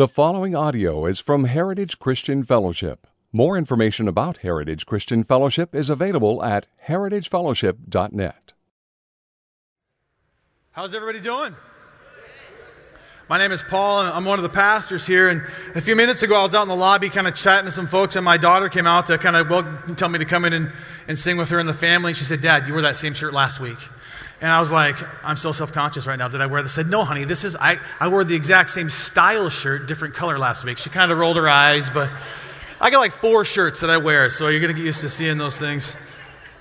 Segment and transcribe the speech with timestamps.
[0.00, 3.06] The following audio is from Heritage Christian Fellowship.
[3.34, 8.54] More information about Heritage Christian Fellowship is available at heritagefellowship.net.
[10.70, 11.54] How's everybody doing?
[13.28, 15.28] My name is Paul, and I'm one of the pastors here.
[15.28, 15.42] And
[15.74, 17.86] a few minutes ago, I was out in the lobby kind of chatting to some
[17.86, 20.54] folks, and my daughter came out to kind of well, tell me to come in
[20.54, 20.72] and,
[21.08, 22.12] and sing with her and the family.
[22.12, 23.76] And she said, Dad, you wore that same shirt last week.
[24.40, 26.28] And I was like, I'm so self conscious right now.
[26.28, 26.72] Did I wear this?
[26.72, 30.14] I said, No, honey, this is, I, I wore the exact same style shirt, different
[30.14, 30.78] color last week.
[30.78, 32.08] She kind of rolled her eyes, but
[32.80, 35.10] I got like four shirts that I wear, so you're going to get used to
[35.10, 35.94] seeing those things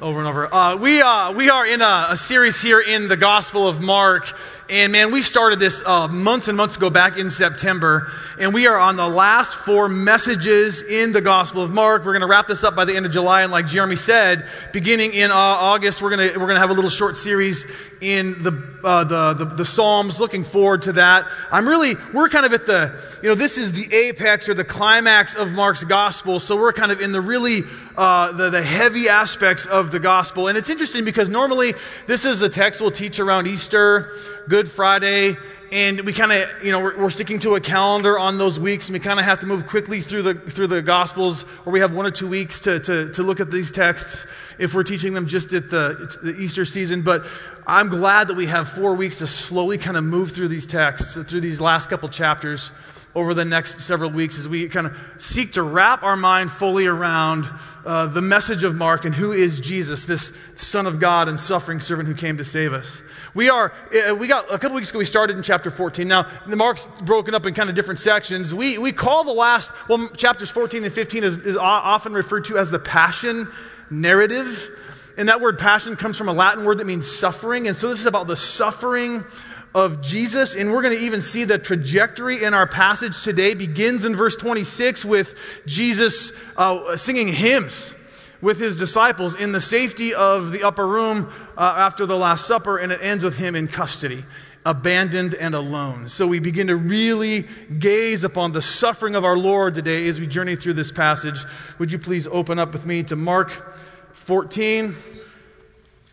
[0.02, 0.54] over and over.
[0.54, 4.34] Uh, we, uh, we are in a, a, series here in the Gospel of Mark.
[4.70, 8.10] And man, we started this uh, months and months ago back in September.
[8.40, 12.06] And we are on the last four messages in the Gospel of Mark.
[12.06, 13.42] We're going to wrap this up by the end of July.
[13.42, 16.70] And like Jeremy said, beginning in uh, August, we're going to, we're going to have
[16.70, 17.66] a little short series
[18.02, 20.20] in the, uh, the, the, the, Psalms.
[20.20, 21.30] Looking forward to that.
[21.52, 24.64] I'm really, we're kind of at the, you know, this is the apex or the
[24.64, 26.40] climax of Mark's Gospel.
[26.40, 27.64] So we're kind of in the really,
[27.98, 30.48] uh, the, the heavy aspects of the Gospel.
[30.48, 31.74] And it's interesting because normally
[32.08, 34.14] this is a text we'll teach around Easter,
[34.48, 35.38] Good Friday,
[35.72, 38.88] and we kind of you know we're, we're, sticking to a calendar on those weeks
[38.88, 41.80] and we kind of have to move quickly through the through the gospels or we
[41.80, 44.26] have one or two weeks to, to, to look at these texts
[44.58, 47.02] if we're teaching them just at the, the easter season.
[47.02, 47.26] But
[47.68, 51.14] i'm glad that we have four weeks to slowly kind of move through these texts
[51.14, 52.72] through these last couple chapters
[53.16, 56.86] over the next several weeks as we kind of seek to wrap our mind fully
[56.86, 57.48] around
[57.86, 61.80] uh, the message of Mark and who is Jesus, this Son of God and suffering
[61.80, 63.02] servant who came to save us.
[63.34, 63.74] We are,
[64.10, 66.08] uh, we got, a couple weeks ago, we started in chapter 14.
[66.08, 68.54] Now, the Mark's broken up in kind of different sections.
[68.54, 72.58] We, we call the last, well, chapters 14 and 15 is, is often referred to
[72.58, 73.48] as the Passion
[73.90, 74.70] narrative.
[75.18, 77.68] And that word passion comes from a Latin word that means suffering.
[77.68, 79.26] And so this is about the suffering
[79.74, 80.56] of Jesus.
[80.56, 84.36] And we're going to even see the trajectory in our passage today begins in verse
[84.36, 87.96] 26 with Jesus uh, singing hymns
[88.42, 92.78] with his disciples in the safety of the upper room uh, after the Last Supper,
[92.78, 94.24] and it ends with him in custody,
[94.66, 96.08] abandoned and alone.
[96.08, 97.48] So we begin to really
[97.80, 101.44] gaze upon the suffering of our Lord today as we journey through this passage.
[101.80, 103.78] Would you please open up with me to Mark
[104.14, 104.96] 14?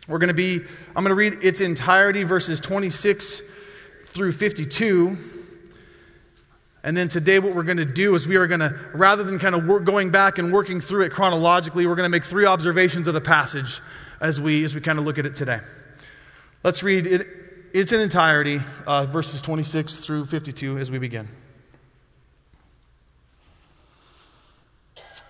[0.07, 0.61] We're going to be,
[0.95, 3.41] I'm going to read its entirety, verses 26
[4.17, 5.15] through 52.
[6.83, 9.37] And then today, what we're going to do is we are going to, rather than
[9.37, 12.45] kind of work, going back and working through it chronologically, we're going to make three
[12.45, 13.79] observations of the passage
[14.19, 15.59] as we, as we kind of look at it today.
[16.63, 17.27] Let's read it,
[17.73, 21.27] its in entirety, uh, verses 26 through 52, as we begin.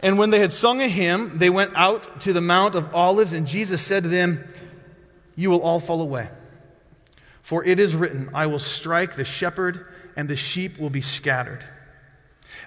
[0.02, 3.34] And when they had sung a hymn, they went out to the Mount of Olives,
[3.34, 4.48] and Jesus said to them,
[5.36, 6.30] You will all fall away.
[7.48, 9.86] For it is written, I will strike the shepherd,
[10.18, 11.64] and the sheep will be scattered.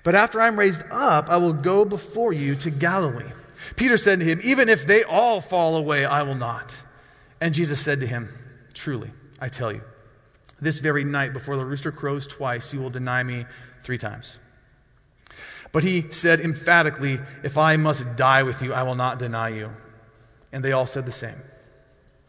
[0.05, 3.31] But after I'm raised up, I will go before you to Galilee.
[3.77, 6.75] Peter said to him, Even if they all fall away, I will not.
[7.43, 8.31] And Jesus said to him,
[8.73, 9.83] Truly, I tell you,
[10.63, 13.45] this very night before the rooster crows twice, you will deny me
[13.85, 14.39] three times.
[15.73, 19.73] But he said emphatically, If I must die with you, I will not deny you.
[20.53, 21.37] And they all said the same.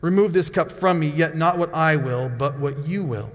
[0.00, 3.30] Remove this cup from me, yet not what I will, but what you will.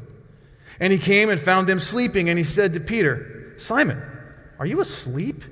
[0.79, 4.01] And he came and found them sleeping, and he said to Peter, Simon,
[4.59, 5.43] are you asleep?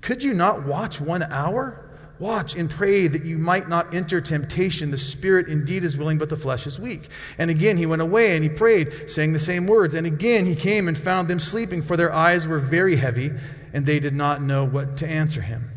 [0.00, 1.80] Could you not watch one hour?
[2.20, 4.90] Watch and pray that you might not enter temptation.
[4.90, 7.08] The spirit indeed is willing, but the flesh is weak.
[7.38, 9.94] And again he went away and he prayed, saying the same words.
[9.94, 13.32] And again he came and found them sleeping, for their eyes were very heavy,
[13.72, 15.68] and they did not know what to answer him.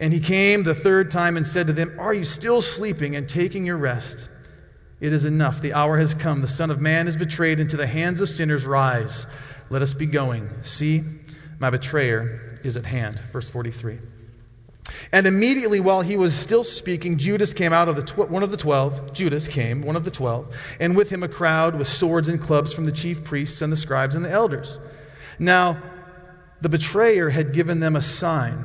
[0.00, 3.28] And he came the third time and said to them, Are you still sleeping and
[3.28, 4.28] taking your rest?
[5.00, 5.60] It is enough.
[5.60, 6.40] The hour has come.
[6.40, 8.66] The Son of Man is betrayed into the hands of sinners.
[8.66, 9.26] Rise.
[9.70, 10.50] Let us be going.
[10.62, 11.04] See,
[11.58, 13.18] my betrayer is at hand.
[13.32, 13.98] Verse 43.
[15.12, 18.50] And immediately while he was still speaking, Judas came out of the tw- one of
[18.50, 19.12] the twelve.
[19.12, 22.72] Judas came, one of the twelve, and with him a crowd with swords and clubs
[22.72, 24.78] from the chief priests and the scribes and the elders.
[25.38, 25.82] Now,
[26.62, 28.64] the betrayer had given them a sign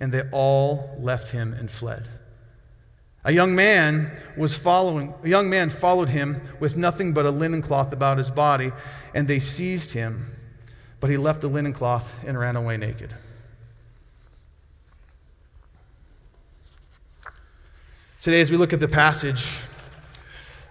[0.00, 2.08] And they all left him and fled.
[3.24, 7.60] A young man was following, a young man followed him with nothing but a linen
[7.60, 8.70] cloth about his body,
[9.14, 10.36] and they seized him
[11.00, 13.14] but he left the linen cloth and ran away naked.
[18.22, 19.46] Today, as we look at the passage,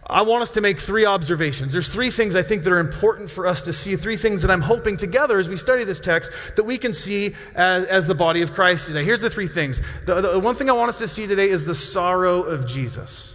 [0.07, 1.73] I want us to make three observations.
[1.73, 4.51] There's three things I think that are important for us to see, three things that
[4.51, 8.13] I'm hoping together as we study this text that we can see as, as the
[8.13, 9.03] body of Christ today.
[9.03, 9.81] Here's the three things.
[10.05, 13.34] The, the one thing I want us to see today is the sorrow of Jesus.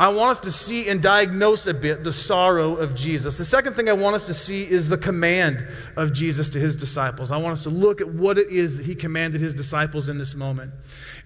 [0.00, 3.38] I want us to see and diagnose a bit the sorrow of Jesus.
[3.38, 5.64] The second thing I want us to see is the command
[5.96, 7.30] of Jesus to his disciples.
[7.30, 10.18] I want us to look at what it is that he commanded his disciples in
[10.18, 10.72] this moment.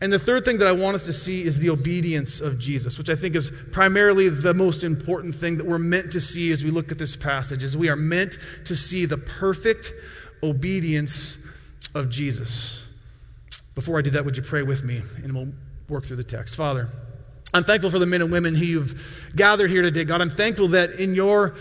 [0.03, 2.99] And the third thing that I want us to see is the obedience of Jesus,
[2.99, 6.63] which I think is primarily the most important thing that we're meant to see as
[6.63, 8.37] we look at this passage, is we are meant
[8.67, 9.95] to see the perfect
[10.43, 11.39] obedience
[11.95, 12.87] of Jesus.
[13.75, 15.53] Before I do that, would you pray with me and we'll
[15.89, 16.55] work through the text.
[16.55, 16.91] Father,
[17.59, 20.05] I'm thankful for the men and women who you've gathered here today.
[20.05, 21.57] God, I'm thankful that in your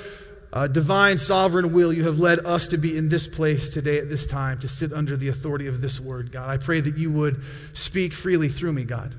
[0.54, 4.08] uh, divine sovereign will, you have led us to be in this place today at
[4.08, 6.50] this time to sit under the authority of this word, God.
[6.50, 7.42] I pray that you would
[7.74, 9.16] speak freely through me, God.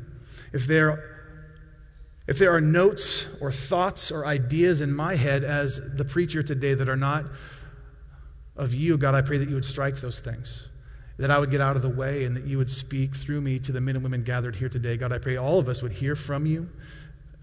[0.52, 1.02] If there,
[2.28, 6.74] if there are notes or thoughts or ideas in my head as the preacher today
[6.74, 7.24] that are not
[8.56, 10.68] of you, God, I pray that you would strike those things
[11.18, 13.58] that I would get out of the way and that you would speak through me
[13.60, 14.96] to the men and women gathered here today.
[14.96, 16.68] God, I pray all of us would hear from you.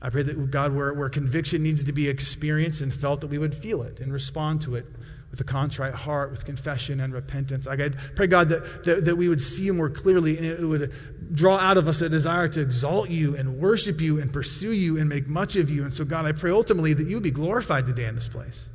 [0.01, 3.37] I pray that, God, where, where conviction needs to be experienced and felt, that we
[3.37, 4.85] would feel it and respond to it
[5.31, 7.67] with a contrite heart, with confession and repentance.
[7.67, 7.75] I
[8.15, 10.93] pray, God, that, that, that we would see you more clearly and it would
[11.33, 14.97] draw out of us a desire to exalt you and worship you and pursue you
[14.97, 15.83] and make much of you.
[15.83, 18.69] And so, God, I pray ultimately that you would be glorified today in this place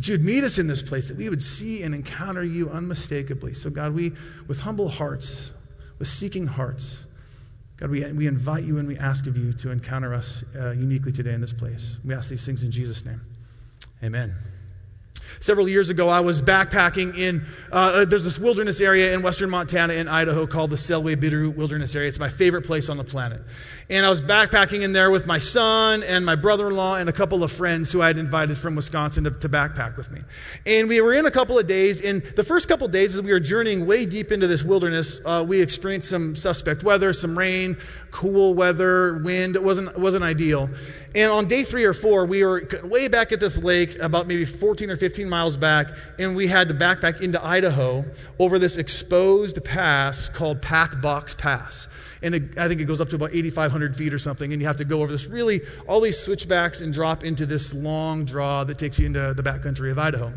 [0.00, 2.70] that you would meet us in this place, that we would see and encounter you
[2.70, 3.52] unmistakably.
[3.52, 4.14] So, God, we,
[4.48, 5.50] with humble hearts,
[5.98, 7.04] with seeking hearts,
[7.76, 11.12] God, we, we invite you and we ask of you to encounter us uh, uniquely
[11.12, 11.98] today in this place.
[12.02, 13.20] We ask these things in Jesus' name.
[14.02, 14.34] Amen.
[15.38, 19.50] Several years ago, I was backpacking in, uh, uh, there's this wilderness area in western
[19.50, 22.08] Montana and Idaho called the Selway Bitterroot Wilderness Area.
[22.08, 23.42] It's my favorite place on the planet.
[23.90, 27.08] And I was backpacking in there with my son and my brother in law and
[27.08, 30.20] a couple of friends who I had invited from Wisconsin to, to, backpack with me.
[30.64, 32.00] And we were in a couple of days.
[32.00, 35.20] In the first couple of days, as we were journeying way deep into this wilderness,
[35.24, 37.76] uh, we experienced some suspect weather, some rain,
[38.12, 39.56] cool weather, wind.
[39.56, 40.70] It wasn't, wasn't ideal.
[41.16, 44.44] And on day three or four, we were way back at this lake, about maybe
[44.44, 45.88] 14 or 15 miles back,
[46.18, 48.04] and we had to backpack into Idaho
[48.38, 51.88] over this exposed pass called Pack Box Pass
[52.22, 54.68] and it, I think it goes up to about 8,500 feet or something, and you
[54.68, 58.64] have to go over this really, all these switchbacks and drop into this long draw
[58.64, 60.32] that takes you into the backcountry of Idaho.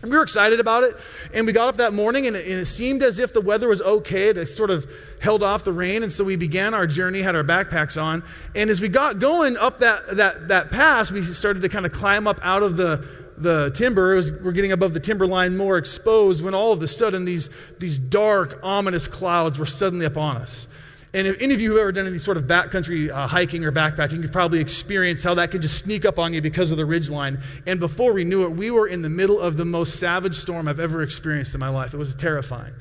[0.00, 0.96] And we were excited about it,
[1.34, 3.68] and we got up that morning, and it, and it seemed as if the weather
[3.68, 4.28] was okay.
[4.28, 4.88] It sort of
[5.20, 8.22] held off the rain, and so we began our journey, had our backpacks on,
[8.54, 11.92] and as we got going up that, that, that pass, we started to kind of
[11.92, 13.04] climb up out of the,
[13.42, 14.14] the timber.
[14.14, 17.50] Was, we're getting above the timber line, more exposed, when all of a sudden these,
[17.78, 20.66] these dark, ominous clouds were suddenly upon us.
[21.14, 23.72] And if any of you have ever done any sort of backcountry uh, hiking or
[23.72, 26.84] backpacking, you've probably experienced how that can just sneak up on you because of the
[26.84, 27.40] ridgeline.
[27.66, 30.68] And before we knew it, we were in the middle of the most savage storm
[30.68, 31.94] I've ever experienced in my life.
[31.94, 32.74] It was terrifying.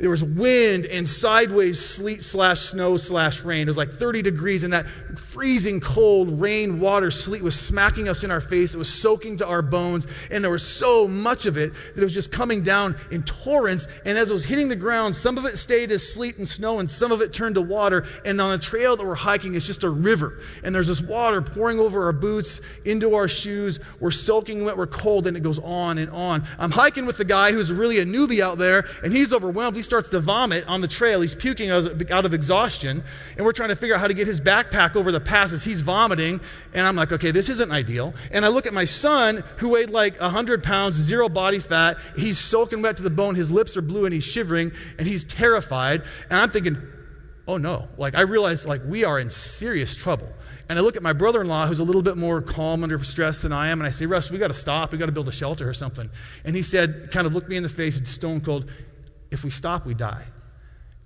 [0.00, 3.62] There was wind and sideways sleet slash snow slash rain.
[3.62, 4.86] It was like 30 degrees, and that
[5.18, 8.74] freezing cold rain, water, sleet was smacking us in our face.
[8.74, 12.04] It was soaking to our bones, and there was so much of it that it
[12.04, 13.88] was just coming down in torrents.
[14.06, 16.78] And as it was hitting the ground, some of it stayed as sleet and snow,
[16.78, 17.73] and some of it turned to water.
[18.24, 21.42] And on the trail that we're hiking is just a river, and there's this water
[21.42, 23.80] pouring over our boots, into our shoes.
[24.00, 26.44] We're soaking wet, we're cold, and it goes on and on.
[26.58, 29.82] I'm hiking with the guy who's really a newbie out there, and he's overwhelmed He
[29.82, 31.20] starts to vomit on the trail.
[31.20, 33.02] He's puking out of exhaustion.
[33.36, 35.64] And we're trying to figure out how to get his backpack over the passes.
[35.64, 36.40] he's vomiting.
[36.72, 38.14] And I'm like, okay, this isn't ideal.
[38.30, 41.98] And I look at my son, who weighed like 100 pounds, zero body fat.
[42.16, 43.34] He's soaking wet to the bone.
[43.34, 46.02] His lips are blue and he's shivering and he's terrified.
[46.30, 46.76] And I'm thinking,
[47.46, 47.88] oh no.
[47.98, 50.28] Like, I realize, like, we are in serious trouble.
[50.68, 53.02] And I look at my brother in law, who's a little bit more calm under
[53.04, 54.92] stress than I am, and I say, Russ, we got to stop.
[54.92, 56.08] We got to build a shelter or something.
[56.44, 58.70] And he said, kind of looked me in the face, it's stone cold,
[59.30, 60.24] if we stop, we die.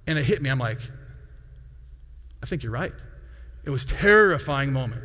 [0.07, 0.49] And it hit me.
[0.49, 0.81] I'm like,
[2.43, 2.93] I think you're right.
[3.65, 5.03] It was terrifying moment.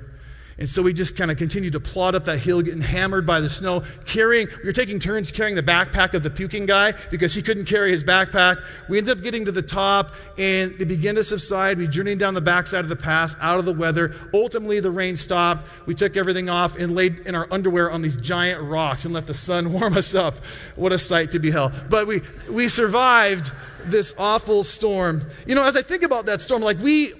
[0.58, 3.40] And so we just kind of continued to plod up that hill, getting hammered by
[3.40, 7.34] the snow, carrying, we were taking turns carrying the backpack of the puking guy because
[7.34, 8.64] he couldn't carry his backpack.
[8.88, 11.78] We ended up getting to the top and it began to subside.
[11.78, 14.16] We journeyed down the backside of the pass, out of the weather.
[14.34, 15.68] Ultimately, the rain stopped.
[15.86, 19.26] We took everything off and laid in our underwear on these giant rocks and let
[19.26, 20.36] the sun warm us up.
[20.76, 21.74] What a sight to behold.
[21.90, 23.52] But we, we survived
[23.86, 25.24] this awful storm.
[25.46, 27.14] You know, as I think about that storm, like we,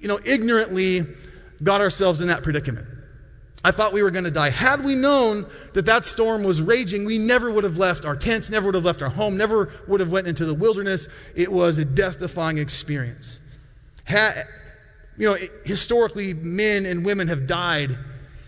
[0.00, 1.06] you know, ignorantly,
[1.62, 2.86] got ourselves in that predicament.
[3.64, 4.50] I thought we were going to die.
[4.50, 8.50] Had we known that that storm was raging, we never would have left our tents,
[8.50, 11.08] never would have left our home, never would have went into the wilderness.
[11.34, 13.40] It was a death-defying experience.
[14.04, 14.46] Had,
[15.16, 17.98] you know, historically, men and women have died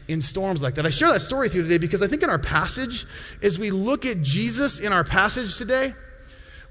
[0.06, 0.86] in storms like that.
[0.86, 3.04] I share that story with you today because I think in our passage,
[3.42, 5.94] as we look at Jesus in our passage today,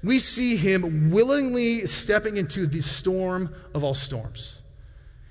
[0.02, 4.56] we see him willingly stepping into the storm of all storms.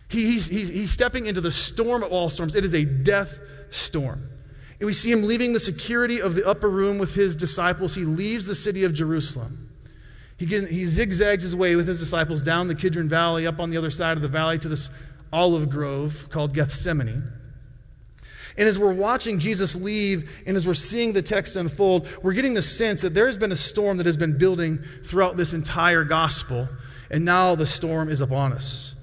[0.09, 2.55] He, he's, he's, he's stepping into the storm of all storms.
[2.55, 3.39] It is a death
[3.69, 4.27] storm.
[4.79, 7.93] And we see him leaving the security of the upper room with his disciples.
[7.93, 9.69] He leaves the city of Jerusalem.
[10.37, 13.77] He, he zigzags his way with his disciples down the Kidron Valley, up on the
[13.77, 14.89] other side of the valley to this
[15.31, 17.31] olive grove called Gethsemane.
[18.57, 22.55] And as we're watching Jesus leave and as we're seeing the text unfold, we're getting
[22.55, 26.03] the sense that there has been a storm that has been building throughout this entire
[26.03, 26.67] gospel,
[27.11, 28.95] and now the storm is upon us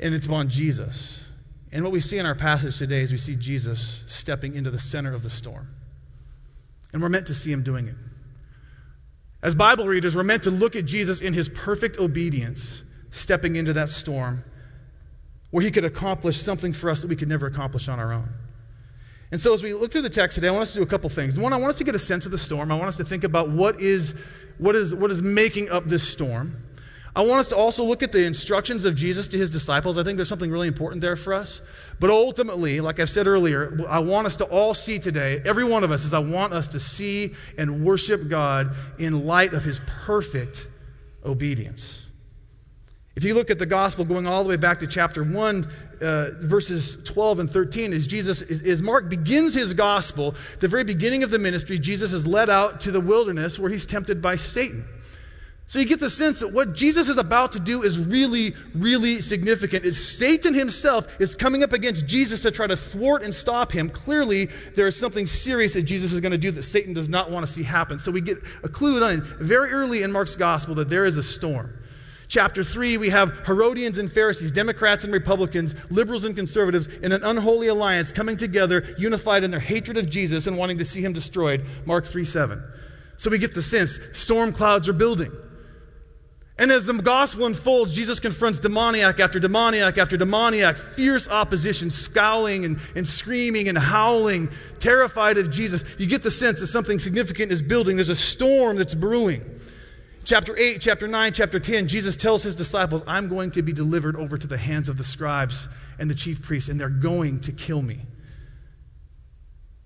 [0.00, 1.24] and it's upon Jesus.
[1.72, 4.78] And what we see in our passage today is we see Jesus stepping into the
[4.78, 5.68] center of the storm.
[6.92, 7.94] And we're meant to see him doing it.
[9.42, 13.72] As Bible readers, we're meant to look at Jesus in his perfect obedience, stepping into
[13.74, 14.44] that storm
[15.50, 18.28] where he could accomplish something for us that we could never accomplish on our own.
[19.32, 20.86] And so, as we look through the text today, I want us to do a
[20.86, 21.36] couple things.
[21.36, 22.72] One, I want us to get a sense of the storm.
[22.72, 24.14] I want us to think about what is,
[24.58, 26.64] what is, what is making up this storm.
[27.14, 29.98] I want us to also look at the instructions of Jesus to his disciples.
[29.98, 31.60] I think there's something really important there for us.
[31.98, 35.82] But ultimately, like I've said earlier, I want us to all see today, every one
[35.82, 39.80] of us, is I want us to see and worship God in light of his
[40.04, 40.68] perfect
[41.24, 42.06] obedience.
[43.16, 45.66] If you look at the gospel going all the way back to chapter 1,
[46.00, 51.24] uh, verses 12 and 13, as Jesus, as Mark begins his gospel, the very beginning
[51.24, 54.84] of the ministry, Jesus is led out to the wilderness where he's tempted by Satan.
[55.70, 59.20] So you get the sense that what Jesus is about to do is really, really
[59.20, 59.84] significant.
[59.84, 63.88] Is Satan himself is coming up against Jesus to try to thwart and stop him.
[63.88, 67.30] Clearly, there is something serious that Jesus is going to do that Satan does not
[67.30, 68.00] want to see happen.
[68.00, 68.98] So we get a clue
[69.38, 71.72] very early in Mark's gospel that there is a storm.
[72.26, 77.22] Chapter 3, we have Herodians and Pharisees, Democrats and Republicans, liberals and conservatives in an
[77.22, 81.12] unholy alliance coming together, unified in their hatred of Jesus and wanting to see him
[81.12, 81.64] destroyed.
[81.86, 82.60] Mark 3 7.
[83.18, 85.30] So we get the sense storm clouds are building.
[86.60, 92.66] And as the gospel unfolds, Jesus confronts demoniac after demoniac after demoniac, fierce opposition, scowling
[92.66, 95.82] and, and screaming and howling, terrified of Jesus.
[95.96, 97.96] You get the sense that something significant is building.
[97.96, 99.42] There's a storm that's brewing.
[100.24, 104.16] Chapter 8, chapter 9, chapter 10, Jesus tells his disciples, I'm going to be delivered
[104.16, 105.66] over to the hands of the scribes
[105.98, 108.00] and the chief priests, and they're going to kill me.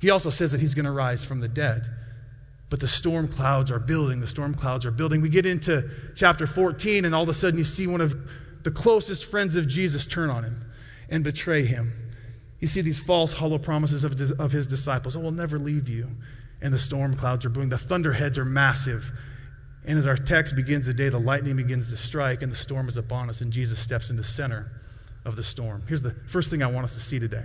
[0.00, 1.88] He also says that he's going to rise from the dead.
[2.74, 4.18] But the storm clouds are building.
[4.18, 5.20] The storm clouds are building.
[5.20, 8.16] We get into chapter 14, and all of a sudden you see one of
[8.64, 10.60] the closest friends of Jesus turn on him
[11.08, 11.92] and betray him.
[12.58, 15.14] You see these false, hollow promises of, of his disciples.
[15.14, 16.10] Oh, we'll never leave you.
[16.62, 17.68] And the storm clouds are brewing.
[17.68, 19.08] The thunderheads are massive.
[19.84, 22.88] And as our text begins the day, the lightning begins to strike, and the storm
[22.88, 24.72] is upon us, and Jesus steps in the center
[25.24, 25.84] of the storm.
[25.86, 27.44] Here's the first thing I want us to see today.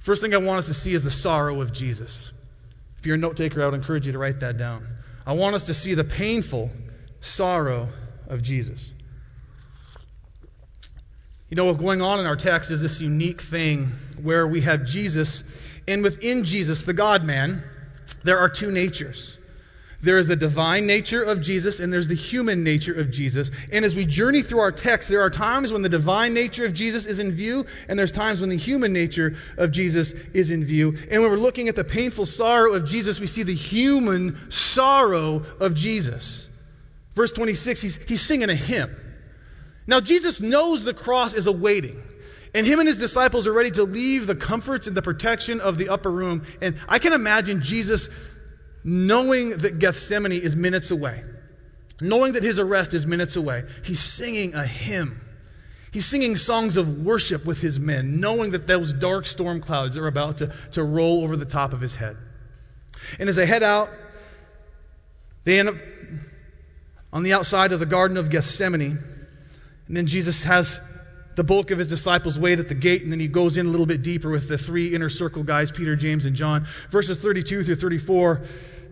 [0.00, 2.30] First thing I want us to see is the sorrow of Jesus.
[3.00, 4.86] If you're a note taker, I would encourage you to write that down.
[5.26, 6.70] I want us to see the painful
[7.22, 7.88] sorrow
[8.26, 8.92] of Jesus.
[11.48, 13.86] You know, what's going on in our text is this unique thing
[14.22, 15.42] where we have Jesus,
[15.88, 17.64] and within Jesus, the God man,
[18.22, 19.38] there are two natures.
[20.02, 23.50] There is the divine nature of Jesus and there's the human nature of Jesus.
[23.70, 26.72] And as we journey through our text, there are times when the divine nature of
[26.72, 30.64] Jesus is in view, and there's times when the human nature of Jesus is in
[30.64, 30.96] view.
[31.10, 35.44] And when we're looking at the painful sorrow of Jesus, we see the human sorrow
[35.60, 36.48] of Jesus.
[37.14, 38.96] Verse 26, he's, he's singing a hymn.
[39.86, 42.02] Now, Jesus knows the cross is awaiting.
[42.54, 45.78] And him and his disciples are ready to leave the comforts and the protection of
[45.78, 46.44] the upper room.
[46.60, 48.08] And I can imagine Jesus
[48.84, 51.22] knowing that Gethsemane is minutes away,
[52.00, 55.20] knowing that his arrest is minutes away, he's singing a hymn.
[55.92, 60.06] He's singing songs of worship with his men, knowing that those dark storm clouds are
[60.06, 62.16] about to, to roll over the top of his head.
[63.18, 63.90] And as they head out,
[65.44, 65.74] they end up
[67.12, 69.02] on the outside of the Garden of Gethsemane.
[69.88, 70.80] And then Jesus has
[71.40, 73.68] the bulk of his disciples wait at the gate, and then he goes in a
[73.70, 76.66] little bit deeper with the three inner circle guys Peter, James, and John.
[76.90, 78.42] Verses 32 through 34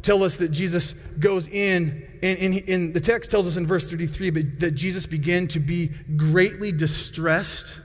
[0.01, 3.91] tell us that Jesus goes in, and, and, and the text tells us in verse
[3.91, 7.83] 33 but that Jesus began to be greatly distressed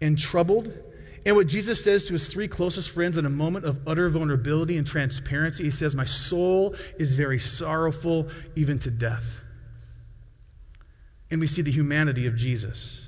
[0.00, 0.72] and troubled.
[1.26, 4.78] And what Jesus says to his three closest friends in a moment of utter vulnerability
[4.78, 9.42] and transparency, he says, My soul is very sorrowful, even to death.
[11.30, 13.01] And we see the humanity of Jesus.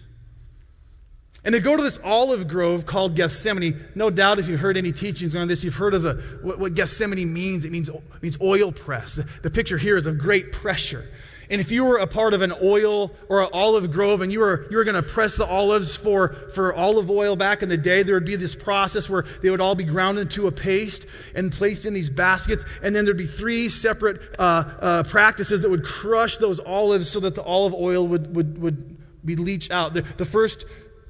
[1.44, 3.78] And they go to this olive grove called Gethsemane.
[3.94, 6.74] No doubt, if you've heard any teachings on this, you've heard of the, what, what
[6.74, 7.64] Gethsemane means.
[7.64, 9.16] It means, it means oil press.
[9.16, 11.06] The, the picture here is of great pressure.
[11.50, 14.40] And if you were a part of an oil or an olive grove and you
[14.40, 17.76] were, you were going to press the olives for, for olive oil back in the
[17.76, 21.06] day, there would be this process where they would all be ground into a paste
[21.34, 22.64] and placed in these baskets.
[22.82, 24.42] And then there'd be three separate uh,
[24.80, 28.96] uh, practices that would crush those olives so that the olive oil would, would, would
[29.24, 29.92] be leached out.
[29.94, 30.64] The, the first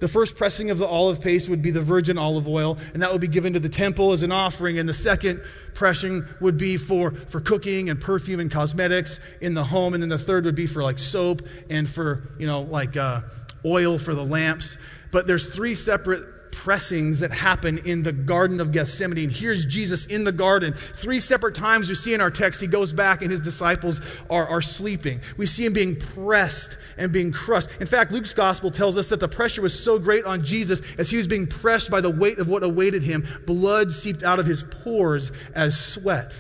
[0.04, 3.10] the first pressing of the olive paste would be the virgin olive oil, and that
[3.10, 4.78] would be given to the temple as an offering.
[4.78, 5.40] And the second
[5.72, 9.94] pressing would be for, for cooking and perfume and cosmetics in the home.
[9.94, 13.22] And then the third would be for like soap and for, you know, like uh,
[13.64, 14.76] oil for the lamps.
[15.10, 19.18] But there's three separate pressings that happen in the Garden of Gethsemane.
[19.18, 20.72] And here's Jesus in the garden.
[20.72, 24.46] Three separate times we see in our text, he goes back and his disciples are,
[24.46, 25.20] are sleeping.
[25.36, 27.68] We see him being pressed and being crushed.
[27.80, 31.10] In fact, Luke's gospel tells us that the pressure was so great on Jesus as
[31.10, 33.26] he was being pressed by the weight of what awaited him.
[33.46, 36.32] Blood seeped out of his pores as sweat.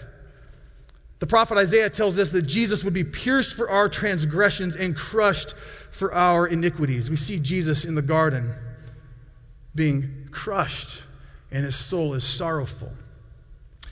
[1.18, 5.54] The prophet Isaiah tells us that Jesus would be pierced for our transgressions and crushed
[5.90, 7.08] for our iniquities.
[7.08, 8.54] We see Jesus in the garden
[9.74, 11.02] being crushed,
[11.50, 12.92] and his soul is sorrowful.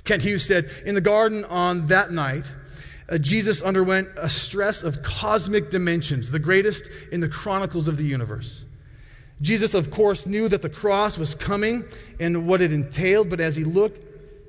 [0.05, 2.45] Kent Hughes said, In the garden on that night,
[3.09, 8.05] uh, Jesus underwent a stress of cosmic dimensions, the greatest in the chronicles of the
[8.05, 8.65] universe.
[9.41, 11.85] Jesus, of course, knew that the cross was coming
[12.21, 14.01] and what it entailed, but as he looked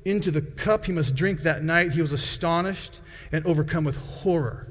[0.05, 2.99] into the cup he must drink that night, he was astonished
[3.31, 4.67] and overcome with horror.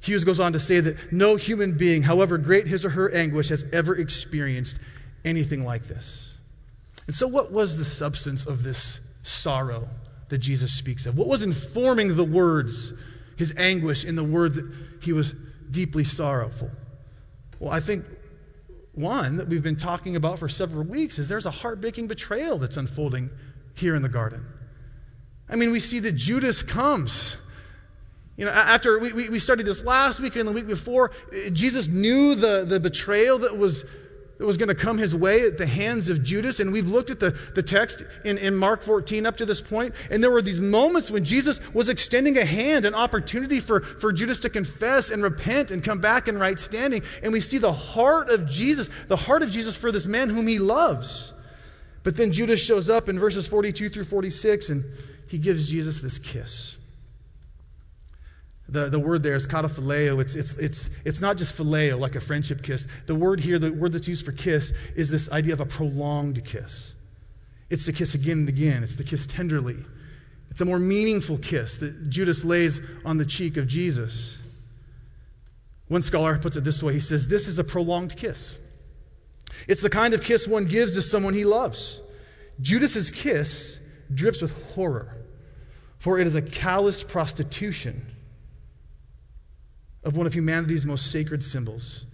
[0.00, 3.48] Hughes goes on to say that no human being, however great his or her anguish,
[3.48, 4.78] has ever experienced
[5.26, 6.32] anything like this.
[7.06, 9.88] And so, what was the substance of this sorrow
[10.28, 11.16] that Jesus speaks of?
[11.16, 12.92] What was informing the words,
[13.36, 14.72] his anguish in the words that
[15.02, 15.34] he was
[15.70, 16.70] deeply sorrowful?
[17.60, 18.04] Well, I think
[18.92, 22.76] one that we've been talking about for several weeks is there's a heartbreaking betrayal that's
[22.76, 23.30] unfolding
[23.74, 24.44] here in the garden.
[25.48, 27.36] I mean, we see that Judas comes.
[28.36, 31.88] You know, after we, we studied this last week and the week before, eh, Jesus
[31.88, 33.84] knew the, the betrayal that was
[34.38, 36.60] that was going to come his way at the hands of Judas.
[36.60, 39.94] And we've looked at the, the text in, in Mark 14 up to this point,
[40.10, 44.12] and there were these moments when Jesus was extending a hand, an opportunity for, for
[44.12, 47.02] Judas to confess and repent and come back in right standing.
[47.22, 50.46] And we see the heart of Jesus, the heart of Jesus for this man whom
[50.46, 51.32] he loves.
[52.02, 54.84] But then Judas shows up in verses 42 through 46, and
[55.26, 56.76] he gives Jesus this kiss.
[58.68, 60.20] The, the word there is kataphileo.
[60.20, 62.86] It's, it's, it's, it's not just phileo, like a friendship kiss.
[63.06, 66.44] The word here, the word that's used for kiss, is this idea of a prolonged
[66.44, 66.94] kiss.
[67.70, 69.76] It's to kiss again and again, it's to kiss tenderly.
[70.50, 74.38] It's a more meaningful kiss that Judas lays on the cheek of Jesus.
[75.88, 78.56] One scholar puts it this way he says, This is a prolonged kiss.
[79.68, 82.00] It's the kind of kiss one gives to someone he loves.
[82.60, 83.78] Judas's kiss
[84.12, 85.16] drips with horror,
[85.98, 88.04] for it is a callous prostitution
[90.06, 92.06] of one of humanity's most sacred symbols.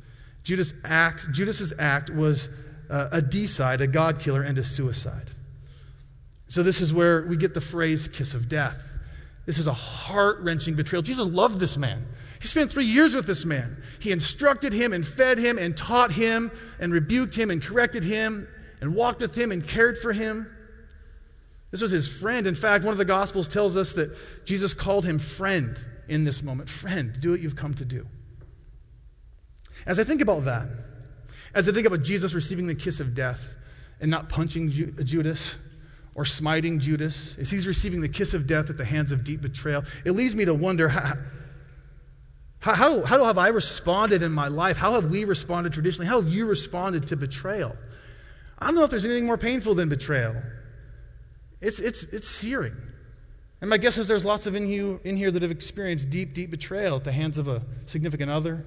[0.43, 2.49] Judas act, Judas's act was
[2.91, 5.31] uh, a deicide, a God killer, and a suicide.
[6.49, 8.99] So, this is where we get the phrase kiss of death.
[9.45, 11.03] This is a heart wrenching betrayal.
[11.03, 12.07] Jesus loved this man.
[12.41, 13.83] He spent three years with this man.
[14.01, 16.51] He instructed him and fed him and taught him
[16.81, 18.49] and rebuked him and corrected him
[18.81, 20.51] and walked with him and cared for him.
[21.71, 22.47] This was his friend.
[22.47, 26.43] In fact, one of the Gospels tells us that Jesus called him friend in this
[26.43, 26.69] moment.
[26.69, 28.07] Friend, do what you've come to do.
[29.87, 30.69] As I think about that,
[31.55, 33.55] as I think about Jesus receiving the kiss of death
[34.01, 35.57] and not punching Ju- Judas
[36.15, 39.41] or smiting Judas, as he's receiving the kiss of death at the hands of deep
[39.41, 41.15] betrayal, it leads me to wonder how,
[42.61, 44.77] how, how have I responded in my life?
[44.77, 46.07] How have we responded traditionally?
[46.07, 47.77] How have you responded to betrayal?
[48.59, 50.37] I don't know if there's anything more painful than betrayal.
[51.61, 52.77] It's, it's, it's searing.
[53.63, 56.35] And my guess is there's lots of in you in here that have experienced deep,
[56.35, 58.67] deep betrayal at the hands of a significant other,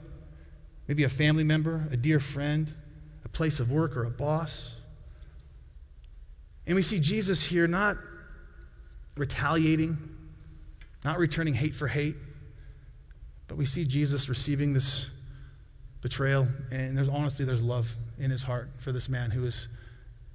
[0.87, 2.73] maybe a family member, a dear friend,
[3.25, 4.73] a place of work, or a boss.
[6.65, 7.97] And we see Jesus here not
[9.17, 9.97] retaliating,
[11.03, 12.15] not returning hate for hate,
[13.49, 15.09] but we see Jesus receiving this
[15.99, 19.67] betrayal, and there's honestly, there's love in his heart for this man who is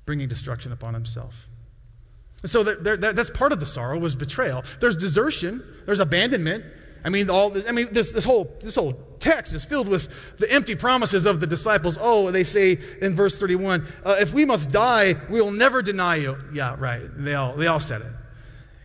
[0.05, 1.35] bringing destruction upon himself.
[2.47, 4.65] So that, that, that's part of the sorrow was betrayal.
[4.81, 6.65] There's desertion, there's abandonment.
[7.05, 10.09] I mean, all this, I mean, this, this whole this whole text is filled with
[10.39, 11.99] the empty promises of the disciples.
[12.01, 16.17] Oh, they say in verse 31, uh, if we must die, we will never deny
[16.17, 16.37] you.
[16.53, 17.03] Yeah, right.
[17.17, 18.13] They all they all said it.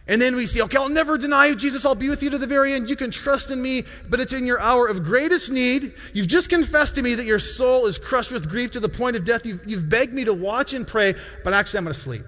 [0.07, 1.83] And then we see, okay, I'll never deny you, Jesus.
[1.83, 2.89] I'll be with you to the very end.
[2.89, 5.93] You can trust in me, but it's in your hour of greatest need.
[6.13, 9.15] You've just confessed to me that your soul is crushed with grief to the point
[9.15, 9.47] of death.
[9.47, 12.23] You've, you've begged me to watch and pray, but actually, I'm going to sleep.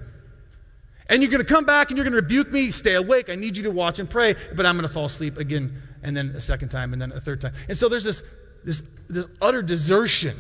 [1.10, 2.72] And you're going to come back and you're going to rebuke me.
[2.72, 3.30] Stay awake.
[3.30, 6.15] I need you to watch and pray, but I'm going to fall asleep again, and
[6.15, 7.54] then a second time, and then a third time.
[7.70, 8.24] And so there's this,
[8.63, 10.36] this, this utter desertion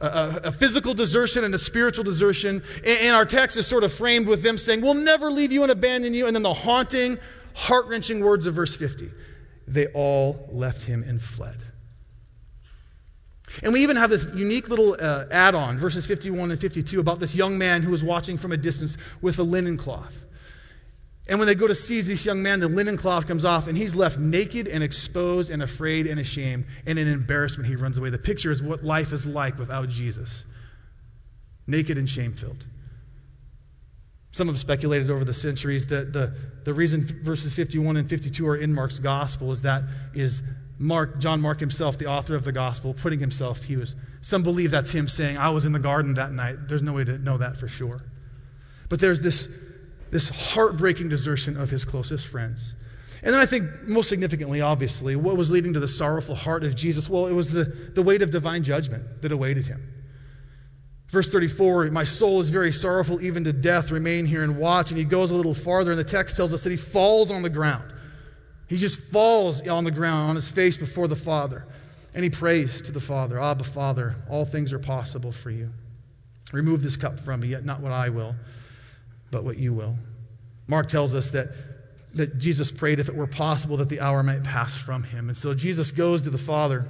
[0.00, 2.62] a, a, physical desertion and a spiritual desertion.
[2.84, 5.72] And, our text is sort of framed with them saying, We'll never leave you and
[5.72, 6.26] abandon you.
[6.26, 7.18] And then the haunting,
[7.54, 9.10] heart wrenching words of verse 50
[9.66, 11.62] they all left him and fled.
[13.62, 17.18] And we even have this unique little uh, add on, verses 51 and 52, about
[17.18, 20.24] this young man who was watching from a distance with a linen cloth.
[21.26, 23.76] And when they go to seize this young man, the linen cloth comes off, and
[23.76, 26.64] he's left naked and exposed and afraid and ashamed.
[26.86, 28.10] And in embarrassment, he runs away.
[28.10, 30.44] The picture is what life is like without Jesus
[31.68, 32.64] naked and shame filled.
[34.32, 36.34] Some have speculated over the centuries that the,
[36.64, 39.82] the reason verses 51 and 52 are in Mark's gospel is that
[40.14, 40.42] is
[40.78, 44.70] Mark, John Mark himself, the author of the gospel, putting himself, he was, some believe
[44.70, 46.68] that's him saying, I was in the garden that night.
[46.68, 48.00] There's no way to know that for sure.
[48.88, 49.48] But there's this
[50.10, 52.74] this heartbreaking desertion of his closest friends.
[53.22, 56.74] And then I think, most significantly, obviously, what was leading to the sorrowful heart of
[56.76, 57.10] Jesus?
[57.10, 59.92] Well, it was the, the weight of divine judgment that awaited him.
[61.08, 63.90] Verse 34 My soul is very sorrowful, even to death.
[63.90, 64.90] Remain here and watch.
[64.90, 67.42] And he goes a little farther, and the text tells us that he falls on
[67.42, 67.92] the ground.
[68.68, 71.66] He just falls on the ground, on his face before the Father.
[72.14, 75.70] And he prays to the Father ah, Abba, Father, all things are possible for you.
[76.52, 78.34] Remove this cup from me, yet not what I will
[79.30, 79.96] but what you will.
[80.66, 81.48] Mark tells us that,
[82.14, 85.28] that Jesus prayed, if it were possible, that the hour might pass from him.
[85.28, 86.86] And so Jesus goes to the Father,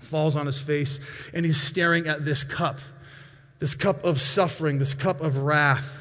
[0.00, 1.00] falls on his face,
[1.32, 2.78] and he's staring at this cup,
[3.58, 5.99] this cup of suffering, this cup of wrath.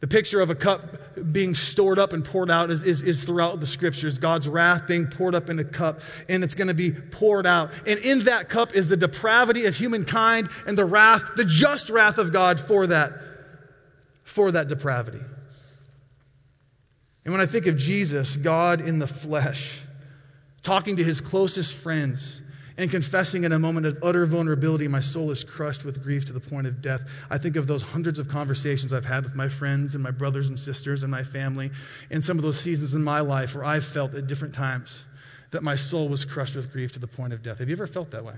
[0.00, 3.60] The picture of a cup being stored up and poured out is, is, is, throughout
[3.60, 4.18] the scriptures.
[4.18, 7.70] God's wrath being poured up in a cup, and it's going to be poured out.
[7.86, 12.16] And in that cup is the depravity of humankind and the wrath, the just wrath
[12.16, 13.12] of God for that
[14.24, 15.20] for that depravity.
[17.24, 19.80] And when I think of Jesus, God in the flesh,
[20.62, 22.40] talking to his closest friends
[22.76, 26.32] and confessing in a moment of utter vulnerability, my soul is crushed with grief to
[26.32, 27.02] the point of death.
[27.28, 30.48] I think of those hundreds of conversations I've had with my friends and my brothers
[30.48, 31.70] and sisters and my family,
[32.10, 35.04] and some of those seasons in my life where I've felt at different times
[35.50, 37.58] that my soul was crushed with grief to the point of death.
[37.58, 38.36] Have you ever felt that way?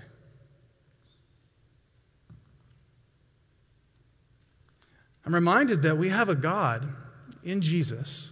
[5.25, 6.89] I'm reminded that we have a God
[7.45, 8.31] in Jesus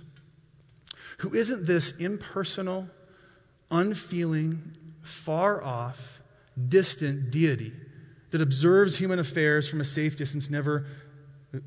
[1.18, 2.88] who isn't this impersonal,
[3.70, 4.76] unfeeling,
[5.10, 6.20] far off,
[6.68, 7.72] distant deity
[8.30, 10.86] that observes human affairs from a safe distance, never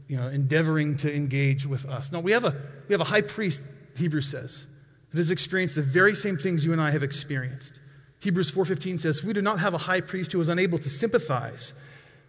[0.07, 2.11] you know, endeavoring to engage with us.
[2.11, 2.55] No, we have, a,
[2.87, 3.61] we have a high priest,
[3.97, 4.65] Hebrews says,
[5.09, 7.79] that has experienced the very same things you and I have experienced.
[8.19, 11.73] Hebrews 4:15 says, "We do not have a high priest who is unable to sympathize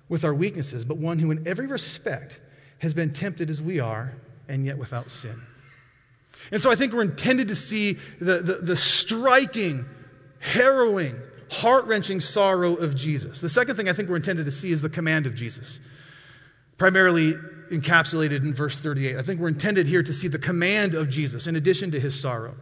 [0.09, 2.41] with our weaknesses, but one who in every respect
[2.79, 4.13] has been tempted as we are,
[4.49, 5.41] and yet without sin.
[6.51, 9.87] And so I think we're intended to see the, the, the striking,
[10.45, 11.19] harrowing,
[11.51, 13.41] heart wrenching sorrow of Jesus.
[13.41, 15.81] The second thing I think we're intended to see is the command of Jesus,
[16.77, 17.33] primarily
[17.71, 19.17] encapsulated in verse 38.
[19.17, 22.19] I think we're intended here to see the command of Jesus in addition to his
[22.19, 22.55] sorrow.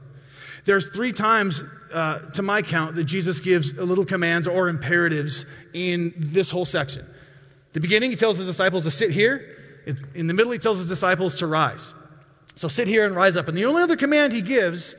[0.65, 6.15] There's three times, uh, to my count, that Jesus gives little commands or imperatives in
[6.17, 7.05] this whole section.
[7.73, 9.57] the beginning, he tells his disciples to sit here.
[10.15, 11.95] In the middle, he tells his disciples to rise.
[12.55, 13.49] So sit here and rise up.
[13.49, 14.95] And the only other command he gives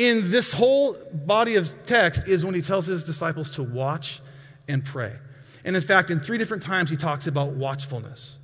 [0.00, 4.22] in this whole body of text is when he tells his disciples to watch
[4.66, 5.12] and pray.
[5.62, 8.38] And in fact, in three different times, he talks about watchfulness.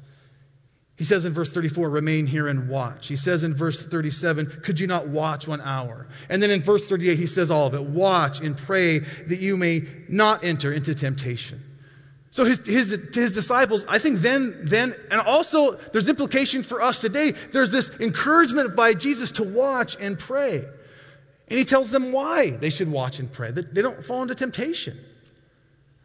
[0.97, 3.09] He says in verse 34, remain here and watch.
[3.09, 6.09] He says in verse 37, could you not watch one hour?
[6.29, 9.57] And then in verse 38, he says all of it watch and pray that you
[9.57, 11.63] may not enter into temptation.
[12.33, 16.99] So his, his, his disciples, I think then, then, and also there's implication for us
[16.99, 17.33] today.
[17.53, 20.67] There's this encouragement by Jesus to watch and pray.
[21.49, 24.35] And he tells them why they should watch and pray, that they don't fall into
[24.35, 24.99] temptation.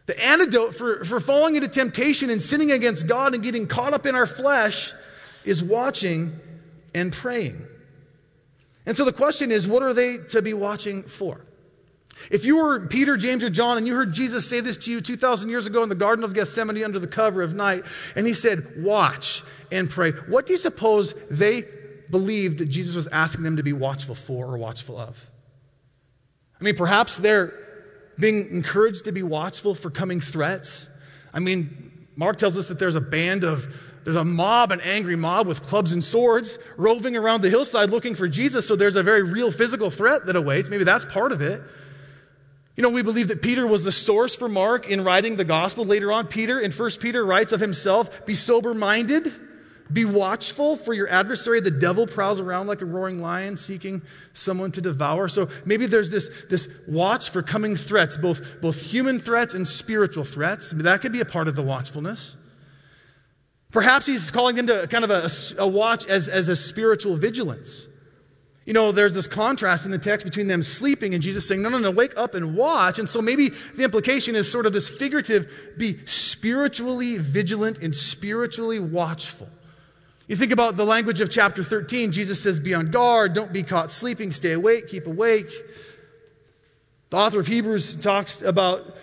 [0.05, 4.05] The antidote for, for falling into temptation and sinning against God and getting caught up
[4.05, 4.93] in our flesh
[5.45, 6.39] is watching
[6.93, 7.65] and praying.
[8.85, 11.41] And so the question is, what are they to be watching for?
[12.29, 15.01] If you were Peter, James, or John and you heard Jesus say this to you
[15.01, 17.83] 2,000 years ago in the Garden of Gethsemane under the cover of night,
[18.15, 21.63] and he said, Watch and pray, what do you suppose they
[22.09, 25.30] believed that Jesus was asking them to be watchful for or watchful of?
[26.61, 27.53] I mean, perhaps they're
[28.19, 30.87] being encouraged to be watchful for coming threats.
[31.33, 33.65] I mean, Mark tells us that there's a band of,
[34.03, 38.13] there's a mob, an angry mob with clubs and swords roving around the hillside looking
[38.13, 38.67] for Jesus.
[38.67, 40.69] So there's a very real physical threat that awaits.
[40.69, 41.61] Maybe that's part of it.
[42.75, 45.83] You know, we believe that Peter was the source for Mark in writing the gospel.
[45.83, 49.33] Later on, Peter in 1 Peter writes of himself, be sober minded,
[49.91, 54.01] be watchful, for your adversary, the devil, prowls around like a roaring lion seeking
[54.33, 55.27] someone to devour.
[55.27, 60.23] So maybe there's this, this watch for coming threats, both, both human threats and spiritual
[60.23, 60.71] threats.
[60.71, 62.35] That could be a part of the watchfulness.
[63.71, 67.87] Perhaps he's calling them to kind of a, a watch as, as a spiritual vigilance.
[68.65, 71.69] You know, there's this contrast in the text between them sleeping and Jesus saying, No,
[71.69, 72.99] no, no, wake up and watch.
[72.99, 78.79] And so maybe the implication is sort of this figurative be spiritually vigilant and spiritually
[78.79, 79.49] watchful.
[80.31, 83.63] You think about the language of chapter 13, Jesus says, Be on guard, don't be
[83.63, 85.51] caught sleeping, stay awake, keep awake.
[87.09, 88.95] The author of Hebrews talks about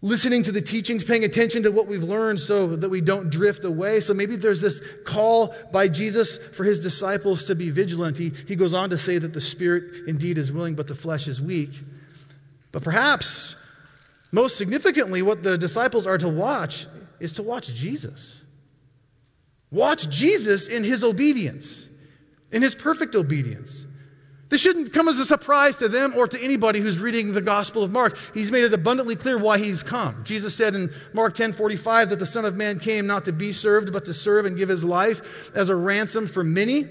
[0.00, 3.66] listening to the teachings, paying attention to what we've learned so that we don't drift
[3.66, 4.00] away.
[4.00, 8.16] So maybe there's this call by Jesus for his disciples to be vigilant.
[8.16, 11.28] He, he goes on to say that the spirit indeed is willing, but the flesh
[11.28, 11.78] is weak.
[12.70, 13.56] But perhaps,
[14.30, 16.86] most significantly, what the disciples are to watch
[17.20, 18.41] is to watch Jesus.
[19.72, 21.88] Watch Jesus in his obedience,
[22.52, 23.86] in his perfect obedience.
[24.50, 27.82] This shouldn't come as a surprise to them or to anybody who's reading the Gospel
[27.82, 28.18] of Mark.
[28.34, 30.22] He's made it abundantly clear why he's come.
[30.24, 33.54] Jesus said in Mark 10 45 that the Son of Man came not to be
[33.54, 36.86] served, but to serve and give his life as a ransom for many.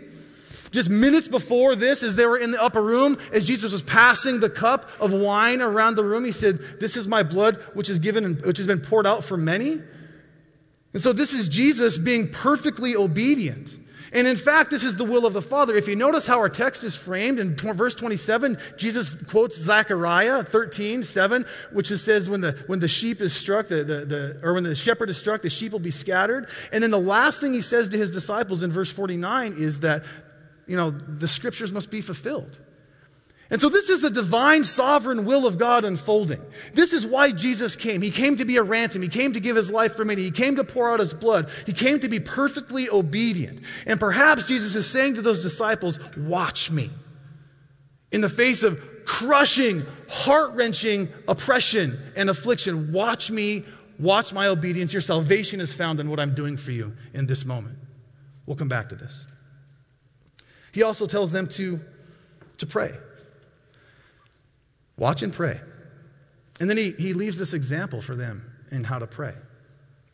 [0.72, 4.40] Just minutes before this, as they were in the upper room, as Jesus was passing
[4.40, 8.00] the cup of wine around the room, he said, This is my blood, which is
[8.00, 9.82] given, which has been poured out for many.
[10.94, 13.76] And so this is Jesus being perfectly obedient.
[14.14, 15.74] And in fact, this is the will of the Father.
[15.74, 21.04] If you notice how our text is framed in verse 27, Jesus quotes Zechariah 13,
[21.04, 24.64] 7, which says, when the, when the sheep is struck, the, the, the, or when
[24.64, 26.50] the shepherd is struck, the sheep will be scattered.
[26.74, 30.04] And then the last thing he says to his disciples in verse 49 is that,
[30.68, 32.60] you know, the scriptures must be fulfilled.
[33.52, 36.42] And so this is the divine sovereign will of God unfolding.
[36.74, 38.02] This is why Jesus came.
[38.02, 39.02] He came to be a ransom.
[39.02, 40.22] He came to give his life for many.
[40.22, 41.50] He came to pour out his blood.
[41.66, 43.60] He came to be perfectly obedient.
[43.86, 46.92] And perhaps Jesus is saying to those disciples, watch me.
[48.14, 53.66] In the face of crushing, heart wrenching oppression and affliction, watch me,
[54.00, 54.94] watch my obedience.
[54.94, 57.78] Your salvation is found in what I'm doing for you in this moment.
[58.46, 59.26] We'll come back to this.
[60.72, 61.82] He also tells them to,
[62.60, 62.94] to pray.
[65.02, 65.60] Watch and pray.
[66.60, 69.34] And then he, he leaves this example for them in how to pray.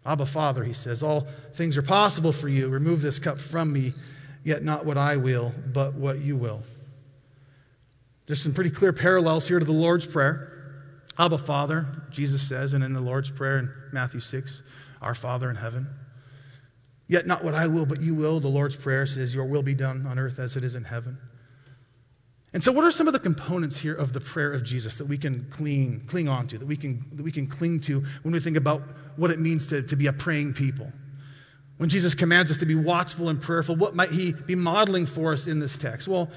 [0.05, 2.69] Abba, Father, he says, all things are possible for you.
[2.69, 3.91] Remove this cup from me,
[4.45, 6.63] yet not what I will, but what you will.
[8.27, 10.53] There's some pretty clear parallels here to the Lord's Prayer.
[11.19, 14.63] Abba, Father, Jesus says, and in the Lord's Prayer in Matthew 6,
[15.01, 15.85] Our Father in heaven.
[17.09, 18.39] Yet not what I will, but you will.
[18.39, 21.17] The Lord's Prayer says, Your will be done on earth as it is in heaven.
[22.53, 25.05] And so, what are some of the components here of the prayer of Jesus that
[25.05, 28.33] we can cling, cling on to, that we, can, that we can cling to when
[28.33, 28.81] we think about
[29.17, 30.91] what it means to, to be a praying people?
[31.77, 35.33] When Jesus commands us to be watchful and prayerful, what might he be modeling for
[35.33, 36.07] us in this text?
[36.07, 36.29] Well,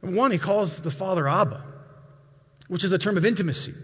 [0.00, 1.62] one, he calls the Father Abba,
[2.68, 3.74] which is a term of intimacy.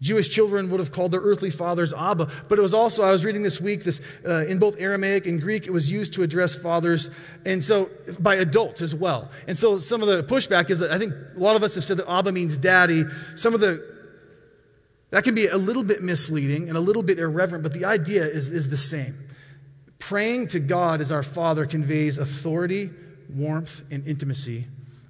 [0.00, 3.24] Jewish children would have called their earthly fathers Abba, but it was also, I was
[3.24, 6.54] reading this week, this, uh, in both Aramaic and Greek, it was used to address
[6.54, 7.10] fathers,
[7.44, 9.28] and so by adults as well.
[9.48, 11.82] And so some of the pushback is that I think a lot of us have
[11.82, 13.04] said that Abba means daddy.
[13.34, 13.84] Some of the,
[15.10, 18.24] that can be a little bit misleading and a little bit irreverent, but the idea
[18.24, 19.18] is, is the same.
[19.98, 22.90] Praying to God as our Father conveys authority,
[23.28, 24.66] warmth, and intimacy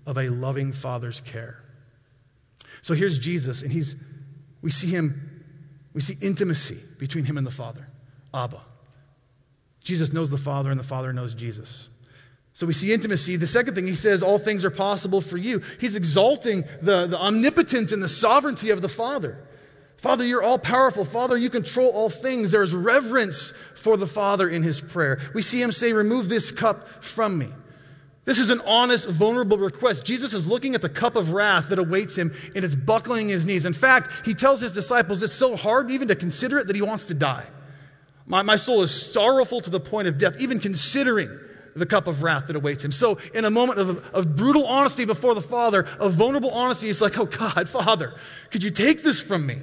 [0.07, 1.63] of a loving Father's care.
[2.81, 3.97] So here's Jesus, and he's
[4.63, 5.45] we see him,
[5.95, 7.87] we see intimacy between him and the Father.
[8.35, 8.61] Abba.
[9.83, 11.89] Jesus knows the Father, and the Father knows Jesus.
[12.53, 13.37] So we see intimacy.
[13.37, 15.63] The second thing, he says, All things are possible for you.
[15.81, 19.39] He's exalting the, the omnipotence and the sovereignty of the Father.
[19.97, 21.05] Father, you're all powerful.
[21.05, 22.51] Father, you control all things.
[22.51, 25.21] There's reverence for the Father in his prayer.
[25.35, 27.49] We see him say, Remove this cup from me.
[28.29, 30.05] This is an honest, vulnerable request.
[30.05, 33.47] Jesus is looking at the cup of wrath that awaits him and it's buckling his
[33.47, 33.65] knees.
[33.65, 36.83] In fact, he tells his disciples it's so hard even to consider it that he
[36.83, 37.47] wants to die.
[38.27, 41.31] My, my soul is sorrowful to the point of death, even considering
[41.75, 42.93] the cup of wrath that awaits him.
[42.93, 47.01] So, in a moment of, of brutal honesty before the Father, of vulnerable honesty, he's
[47.01, 48.15] like, Oh God, Father,
[48.51, 49.57] could you take this from me?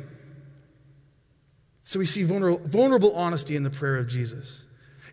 [1.84, 4.63] So, we see vulnerable, vulnerable honesty in the prayer of Jesus.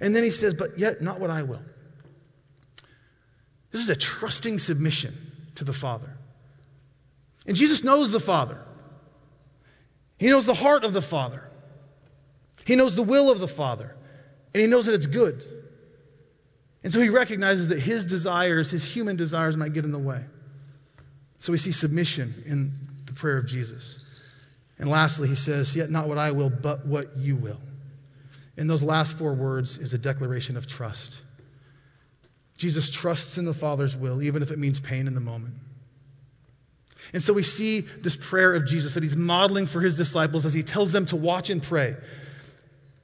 [0.00, 1.60] And then he says, But yet, not what I will.
[3.72, 5.16] This is a trusting submission
[5.56, 6.10] to the Father.
[7.46, 8.58] And Jesus knows the Father,
[10.18, 11.42] He knows the heart of the Father,
[12.64, 13.96] He knows the will of the Father,
[14.54, 15.44] and He knows that it's good.
[16.84, 20.22] And so He recognizes that His desires, His human desires, might get in the way.
[21.38, 22.72] So we see submission in
[23.06, 24.04] the prayer of Jesus.
[24.78, 27.60] And lastly, He says, Yet not what I will, but what you will.
[28.56, 31.20] In those last four words is a declaration of trust.
[32.62, 35.54] Jesus trusts in the Father's will, even if it means pain in the moment.
[37.12, 40.54] And so we see this prayer of Jesus that he's modeling for his disciples as
[40.54, 41.96] he tells them to watch and pray.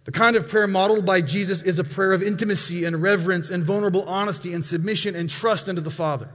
[0.04, 3.64] The kind of prayer modeled by Jesus is a prayer of intimacy and reverence and
[3.64, 6.28] vulnerable honesty and submission and trust unto the Father.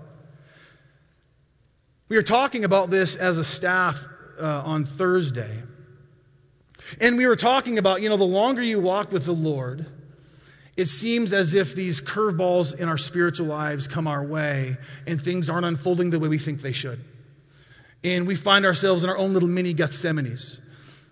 [2.09, 4.05] We are talking about this as a staff
[4.37, 5.63] uh, on Thursday.
[6.99, 9.85] And we were talking about, you know, the longer you walk with the Lord,
[10.75, 15.49] it seems as if these curveballs in our spiritual lives come our way and things
[15.49, 17.03] aren't unfolding the way we think they should.
[18.03, 20.59] And we find ourselves in our own little mini Gethsemanes.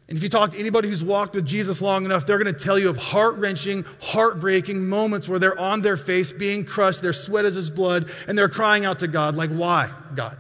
[0.10, 2.60] And if you talk to anybody who's walked with Jesus long enough, they're going to
[2.60, 7.14] tell you of heart wrenching, heartbreaking moments where they're on their face, being crushed, their
[7.14, 10.38] sweat is his blood, and they're crying out to God, like, Why, God?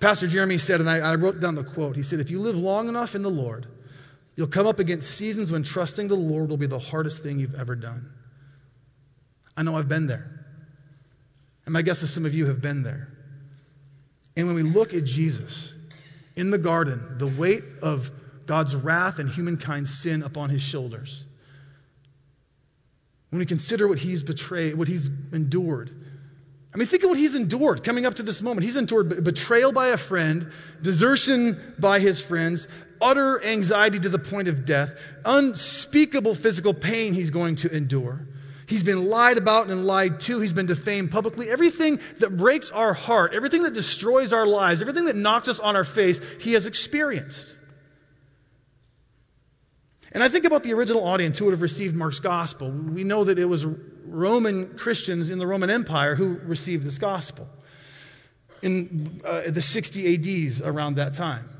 [0.00, 2.56] Pastor Jeremy said, and I, I wrote down the quote, he said, If you live
[2.56, 3.68] long enough in the Lord,
[4.36, 7.54] You'll come up against seasons when trusting the Lord will be the hardest thing you've
[7.54, 8.10] ever done.
[9.56, 10.30] I know I've been there.
[11.66, 13.08] And my guess is some of you have been there.
[14.36, 15.72] And when we look at Jesus
[16.36, 18.10] in the garden, the weight of
[18.46, 21.24] God's wrath and humankind's sin upon his shoulders,
[23.30, 25.90] when we consider what he's betrayed, what he's endured,
[26.74, 28.64] I mean, think of what he's endured coming up to this moment.
[28.64, 30.50] He's endured betrayal by a friend,
[30.82, 32.66] desertion by his friends,
[33.00, 38.26] utter anxiety to the point of death, unspeakable physical pain he's going to endure.
[38.66, 40.40] He's been lied about and lied to.
[40.40, 41.50] He's been defamed publicly.
[41.50, 45.76] Everything that breaks our heart, everything that destroys our lives, everything that knocks us on
[45.76, 47.48] our face, he has experienced.
[50.12, 52.70] And I think about the original audience who would have received Mark's gospel.
[52.70, 53.66] We know that it was
[54.06, 57.48] Roman Christians in the Roman Empire who received this gospel
[58.62, 61.50] in uh, the 60 ADs around that time.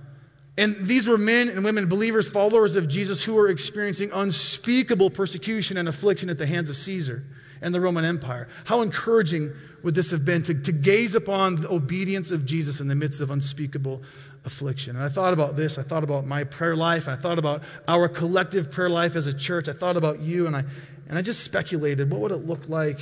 [0.56, 5.76] And these were men and women, believers, followers of Jesus, who were experiencing unspeakable persecution
[5.76, 7.24] and affliction at the hands of Caesar
[7.60, 8.46] and the Roman Empire.
[8.64, 12.86] How encouraging would this have been to, to gaze upon the obedience of Jesus in
[12.86, 14.02] the midst of unspeakable
[14.44, 14.94] affliction?
[14.94, 15.76] And I thought about this.
[15.76, 17.08] I thought about my prayer life.
[17.08, 19.68] I thought about our collective prayer life as a church.
[19.68, 20.64] I thought about you, and I,
[21.08, 23.00] and I just speculated what would it look like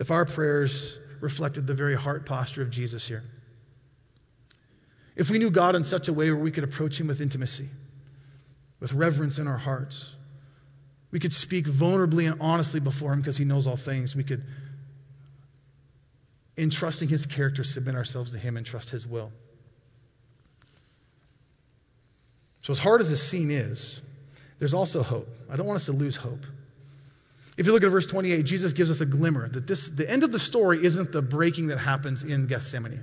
[0.00, 3.22] if our prayers reflected the very heart posture of Jesus here?
[5.16, 7.68] If we knew God in such a way where we could approach Him with intimacy,
[8.78, 10.12] with reverence in our hearts,
[11.10, 14.14] we could speak vulnerably and honestly before Him because He knows all things.
[14.14, 14.44] We could,
[16.56, 19.32] in trusting His character, submit ourselves to Him and trust His will.
[22.62, 24.00] So, as hard as this scene is,
[24.58, 25.28] there's also hope.
[25.50, 26.44] I don't want us to lose hope.
[27.56, 30.22] If you look at verse 28, Jesus gives us a glimmer that this, the end
[30.22, 33.02] of the story isn't the breaking that happens in Gethsemane.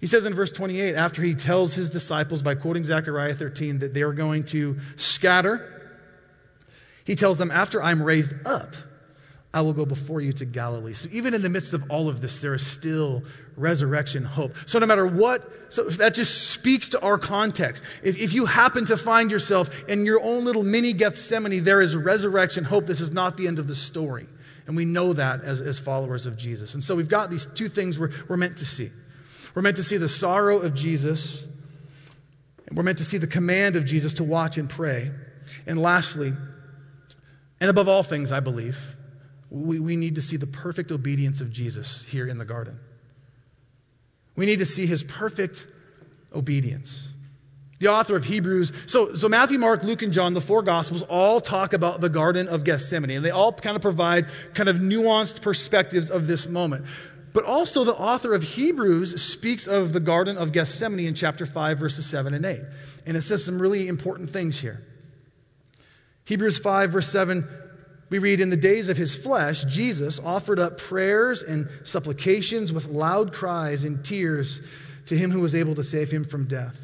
[0.00, 3.94] He says in verse 28, after he tells his disciples by quoting Zechariah 13 that
[3.94, 5.72] they are going to scatter,
[7.04, 8.74] he tells them, After I'm raised up,
[9.54, 10.92] I will go before you to Galilee.
[10.92, 13.22] So even in the midst of all of this, there is still
[13.56, 14.54] resurrection hope.
[14.66, 17.82] So no matter what, so that just speaks to our context.
[18.02, 21.96] If, if you happen to find yourself in your own little mini Gethsemane, there is
[21.96, 22.86] resurrection hope.
[22.86, 24.26] This is not the end of the story.
[24.66, 26.74] And we know that as, as followers of Jesus.
[26.74, 28.90] And so we've got these two things we're, we're meant to see.
[29.56, 31.42] We're meant to see the sorrow of Jesus,
[32.66, 35.10] and we're meant to see the command of Jesus to watch and pray.
[35.66, 36.34] And lastly,
[37.58, 38.76] and above all things, I believe,
[39.48, 42.78] we, we need to see the perfect obedience of Jesus here in the garden.
[44.36, 45.66] We need to see his perfect
[46.34, 47.08] obedience.
[47.78, 51.40] The author of Hebrews, so, so Matthew, Mark, Luke, and John, the four Gospels, all
[51.40, 55.40] talk about the Garden of Gethsemane, and they all kind of provide kind of nuanced
[55.40, 56.84] perspectives of this moment.
[57.36, 61.78] But also, the author of Hebrews speaks of the Garden of Gethsemane in chapter 5,
[61.78, 62.62] verses 7 and 8.
[63.04, 64.82] And it says some really important things here.
[66.24, 67.46] Hebrews 5, verse 7,
[68.08, 72.86] we read, In the days of his flesh, Jesus offered up prayers and supplications with
[72.86, 74.62] loud cries and tears
[75.04, 76.78] to him who was able to save him from death.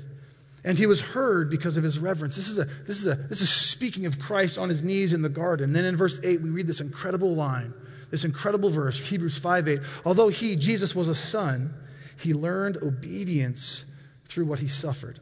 [0.65, 2.37] And he was heard because of his reverence.
[2.37, 5.23] This is, a, this, is a, this is speaking of Christ on his knees in
[5.23, 5.73] the garden.
[5.73, 7.73] Then in verse 8, we read this incredible line
[8.13, 9.81] this incredible verse, Hebrews 5 8.
[10.05, 11.75] Although he, Jesus, was a son,
[12.21, 13.87] he learned obedience
[14.27, 15.19] through what he suffered.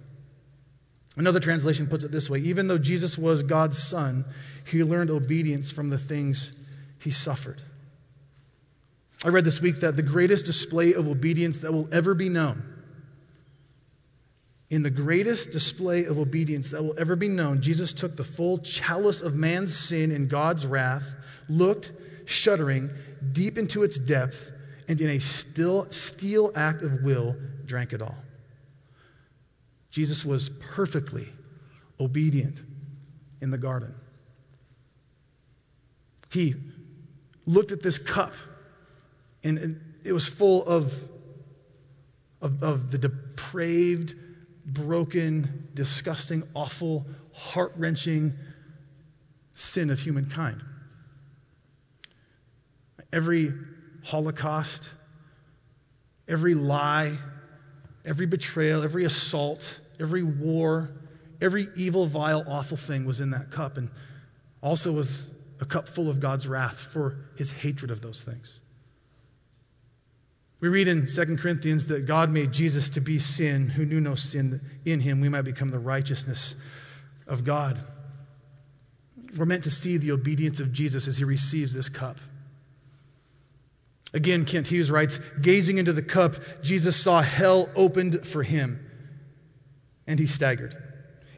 [1.17, 4.25] Another translation puts it this way even though Jesus was God's son,
[4.69, 6.53] he learned obedience from the things
[6.99, 7.63] he suffered.
[9.25, 12.63] I read this week that the greatest display of obedience that will ever be known,
[14.69, 18.59] in the greatest display of obedience that will ever be known, Jesus took the full
[18.59, 21.15] chalice of man's sin and God's wrath,
[21.49, 21.93] looked,
[22.31, 22.91] shuddering,
[23.33, 24.53] deep into its depth,
[24.89, 28.17] and in a still, steel act of will, drank it all.
[29.91, 31.29] Jesus was perfectly
[31.99, 32.61] obedient
[33.41, 33.95] in the garden.
[36.31, 36.55] He
[37.47, 38.33] looked at this cup,
[39.43, 40.95] and it was full of,
[42.41, 44.15] of, of the depraved,
[44.65, 48.35] broken, disgusting, awful, heart wrenching
[49.55, 50.63] sin of humankind.
[53.13, 53.53] Every
[54.05, 54.89] Holocaust,
[56.29, 57.19] every lie,
[58.05, 60.91] every betrayal, every assault, every war,
[61.41, 63.91] every evil, vile, awful thing was in that cup, and
[64.63, 65.25] also was
[65.61, 68.61] a cup full of God's wrath for his hatred of those things.
[70.61, 74.15] We read in 2 Corinthians that God made Jesus to be sin who knew no
[74.15, 76.55] sin, in him we might become the righteousness
[77.27, 77.81] of God.
[79.37, 82.19] We're meant to see the obedience of Jesus as he receives this cup.
[84.13, 88.85] Again, Kent Hughes writes Gazing into the cup, Jesus saw hell opened for him,
[90.07, 90.77] and he staggered.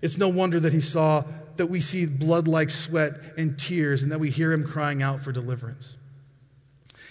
[0.00, 1.24] It's no wonder that he saw
[1.56, 5.20] that we see blood like sweat and tears, and that we hear him crying out
[5.20, 5.96] for deliverance.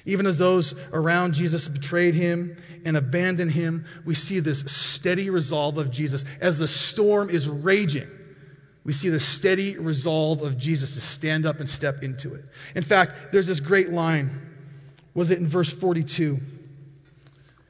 [0.04, 5.78] Even as those around Jesus betrayed him and abandoned him, we see this steady resolve
[5.78, 6.26] of Jesus.
[6.40, 8.10] As the storm is raging,
[8.84, 12.44] we see the steady resolve of Jesus to stand up and step into it.
[12.74, 14.51] In fact, there's this great line
[15.14, 16.40] was it in verse 42?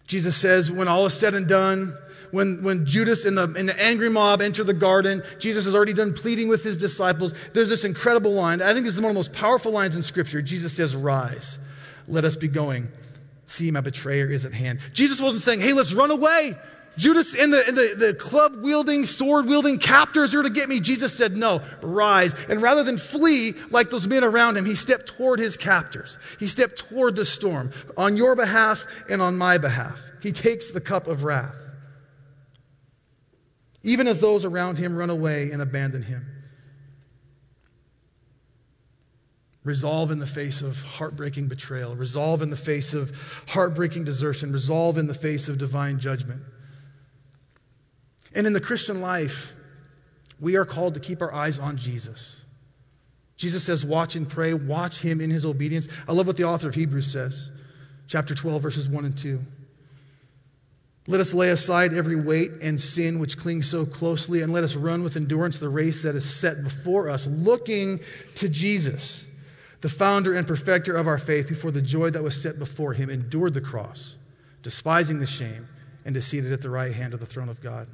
[0.08, 1.98] Jesus says, when all is said and done,
[2.32, 5.94] when, when Judas and the, and the angry mob enter the garden, Jesus has already
[5.94, 7.34] done pleading with his disciples.
[7.54, 8.62] There's this incredible line.
[8.62, 10.42] I think this is one of the most powerful lines in Scripture.
[10.42, 11.60] Jesus says, Rise,
[12.08, 12.88] let us be going.
[13.48, 14.80] See, my betrayer is at hand.
[14.94, 16.58] Jesus wasn't saying, Hey, let's run away.
[16.98, 20.82] Judas and the, and the, the club wielding, sword wielding captors are to get me.
[20.82, 22.36] Jesus said, No, rise.
[22.50, 26.18] And rather than flee like those men around him, he stepped toward his captors.
[26.38, 30.02] He stepped toward the storm on your behalf and on my behalf.
[30.22, 31.58] He takes the cup of wrath.
[33.84, 36.26] Even as those around him run away and abandon him.
[39.64, 41.96] Resolve in the face of heartbreaking betrayal.
[41.96, 43.12] Resolve in the face of
[43.48, 44.52] heartbreaking desertion.
[44.52, 46.42] Resolve in the face of divine judgment.
[48.34, 49.56] And in the Christian life,
[50.40, 52.36] we are called to keep our eyes on Jesus.
[53.38, 55.88] Jesus says, Watch and pray, watch him in his obedience.
[56.08, 57.50] I love what the author of Hebrews says,
[58.08, 59.40] chapter 12, verses 1 and 2.
[61.08, 64.76] Let us lay aside every weight and sin which clings so closely, and let us
[64.76, 68.00] run with endurance the race that is set before us, looking
[68.36, 69.26] to Jesus,
[69.82, 72.94] the founder and perfecter of our faith, who for the joy that was set before
[72.94, 74.16] him endured the cross,
[74.62, 75.68] despising the shame,
[76.06, 77.88] and is seated at the right hand of the throne of God.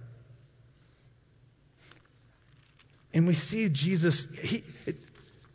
[3.17, 4.63] And we see Jesus, he,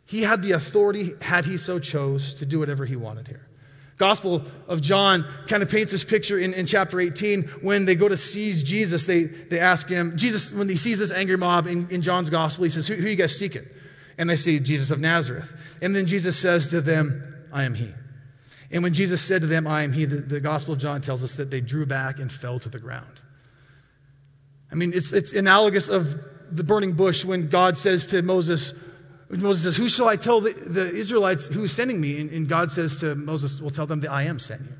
[0.05, 3.47] he had the authority, had he so chose, to do whatever he wanted here.
[3.95, 8.09] Gospel of John kind of paints this picture in, in chapter 18 when they go
[8.09, 9.05] to seize Jesus.
[9.05, 12.65] They, they ask him, Jesus, when he sees this angry mob in, in John's gospel,
[12.65, 13.65] he says, who, who are you guys seeking?
[14.17, 15.53] And they say, Jesus of Nazareth.
[15.81, 17.93] And then Jesus says to them, I am he.
[18.71, 21.23] And when Jesus said to them, I am he, the, the Gospel of John tells
[21.23, 23.21] us that they drew back and fell to the ground.
[24.69, 28.73] I mean, it's, it's analogous of the burning bush when God says to Moses,
[29.29, 32.21] Moses says, Who shall I tell the, the Israelites who is sending me?
[32.21, 34.75] And, and, God says to Moses, Well, tell them that I am sending you.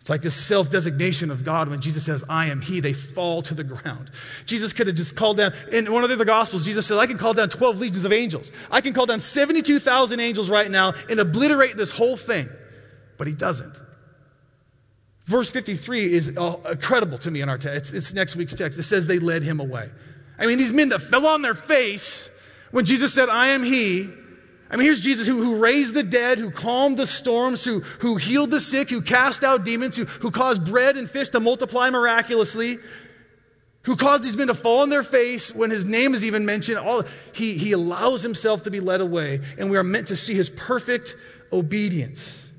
[0.00, 3.40] It's like this self designation of God when Jesus says, I am He, they fall
[3.42, 4.10] to the ground.
[4.44, 7.06] Jesus could have just called down, in one of the other Gospels, Jesus says, I
[7.06, 8.52] can call down 12 legions of angels.
[8.70, 12.50] I can call down 72,000 angels right now and obliterate this whole thing.
[13.16, 13.74] But He doesn't.
[15.24, 17.94] Verse 53 is uh, incredible to me in our text.
[17.94, 18.78] It's, it's next week's text.
[18.78, 19.90] It says they led him away.
[20.38, 22.28] I mean, these men that fell on their face
[22.70, 24.08] when Jesus said, I am He.
[24.70, 28.16] I mean, here's Jesus who, who raised the dead, who calmed the storms, who, who
[28.16, 31.90] healed the sick, who cast out demons, who, who caused bread and fish to multiply
[31.90, 32.78] miraculously,
[33.82, 36.78] who caused these men to fall on their face when his name is even mentioned.
[36.78, 40.34] All, he, he allows himself to be led away, and we are meant to see
[40.34, 41.14] his perfect
[41.52, 42.50] obedience.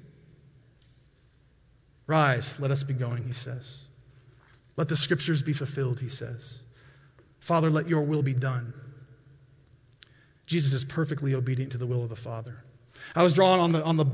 [2.07, 3.78] Rise, let us be going, he says.
[4.78, 6.59] Let the scriptures be fulfilled, he says.
[7.46, 8.74] Father, let your will be done.
[10.48, 12.64] Jesus is perfectly obedient to the will of the Father.
[13.16, 14.06] I was drawing on the, on the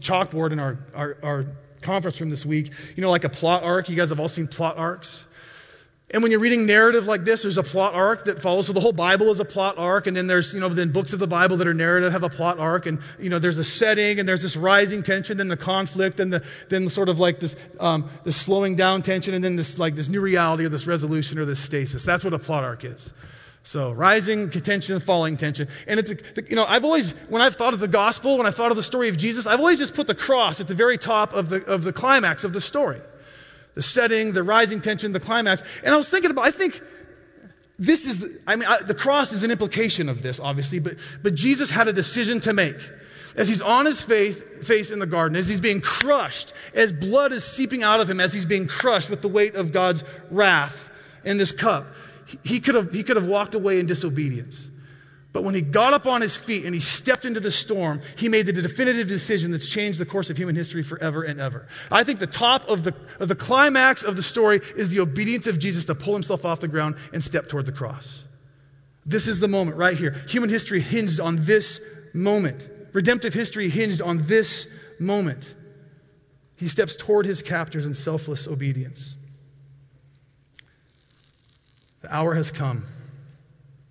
[0.00, 1.46] chalkboard in our, our, our
[1.82, 3.90] conference room this week, you know, like a plot arc.
[3.90, 5.26] You guys have all seen plot arcs.
[6.10, 8.66] And when you're reading narrative like this, there's a plot arc that follows.
[8.66, 11.12] So the whole Bible is a plot arc, and then there's, you know, then books
[11.12, 13.64] of the Bible that are narrative have a plot arc, and you know, there's a
[13.64, 17.40] setting, and there's this rising tension, then the conflict, and the, then sort of like
[17.40, 20.86] this, um, this slowing down tension, and then this like this new reality or this
[20.86, 22.04] resolution or this stasis.
[22.04, 23.12] That's what a plot arc is.
[23.62, 26.10] So rising tension, falling tension, and it's
[26.48, 28.82] you know I've always when I've thought of the gospel, when I thought of the
[28.82, 31.62] story of Jesus, I've always just put the cross at the very top of the
[31.66, 33.02] of the climax of the story
[33.78, 35.62] the setting, the rising tension, the climax.
[35.84, 36.80] And I was thinking about, I think
[37.78, 40.96] this is, the, I mean, I, the cross is an implication of this, obviously, but,
[41.22, 42.74] but Jesus had a decision to make.
[43.36, 47.32] As he's on his faith, face in the garden, as he's being crushed, as blood
[47.32, 50.02] is seeping out of him, as he's being crushed with the weight of God's
[50.32, 50.90] wrath
[51.24, 51.86] in this cup,
[52.42, 54.68] he could have, he could have walked away in disobedience.
[55.38, 58.28] But when he got up on his feet and he stepped into the storm, he
[58.28, 61.68] made the definitive decision that's changed the course of human history forever and ever.
[61.92, 65.46] I think the top of the, of the climax of the story is the obedience
[65.46, 68.24] of Jesus to pull himself off the ground and step toward the cross.
[69.06, 70.10] This is the moment right here.
[70.26, 71.80] Human history hinged on this
[72.12, 72.68] moment.
[72.92, 74.66] Redemptive history hinged on this
[74.98, 75.54] moment.
[76.56, 79.14] He steps toward his captors in selfless obedience.
[82.00, 82.86] The hour has come.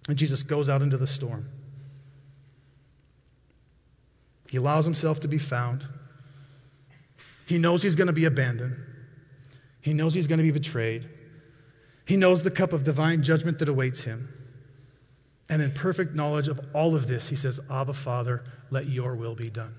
[0.08, 1.50] And Jesus goes out into the storm.
[4.50, 5.86] He allows himself to be found.
[7.46, 8.78] He knows he's going to be abandoned.
[9.82, 11.08] He knows he's going to be betrayed.
[12.06, 14.34] He knows the cup of divine judgment that awaits him.
[15.50, 19.36] And in perfect knowledge of all of this, he says, Abba, Father, let your will
[19.36, 19.76] be done.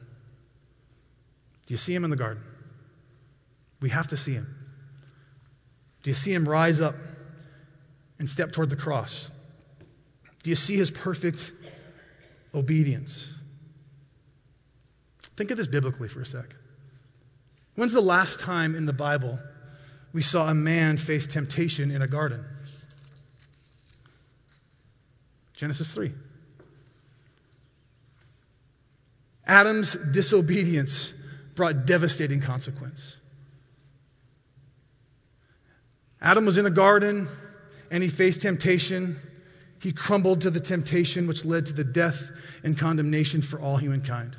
[1.66, 2.42] Do you see him in the garden?
[3.80, 4.54] We have to see him.
[6.02, 6.94] Do you see him rise up
[8.18, 9.30] and step toward the cross?
[10.42, 11.52] Do you see his perfect
[12.54, 13.32] obedience?
[15.36, 16.54] Think of this biblically for a sec.
[17.74, 19.38] When's the last time in the Bible
[20.12, 22.44] we saw a man face temptation in a garden?
[25.54, 26.12] Genesis 3.
[29.46, 31.14] Adam's disobedience
[31.54, 33.16] brought devastating consequence.
[36.20, 37.28] Adam was in a garden
[37.90, 39.18] and he faced temptation
[39.80, 42.30] he crumbled to the temptation which led to the death
[42.64, 44.36] and condemnation for all humankind.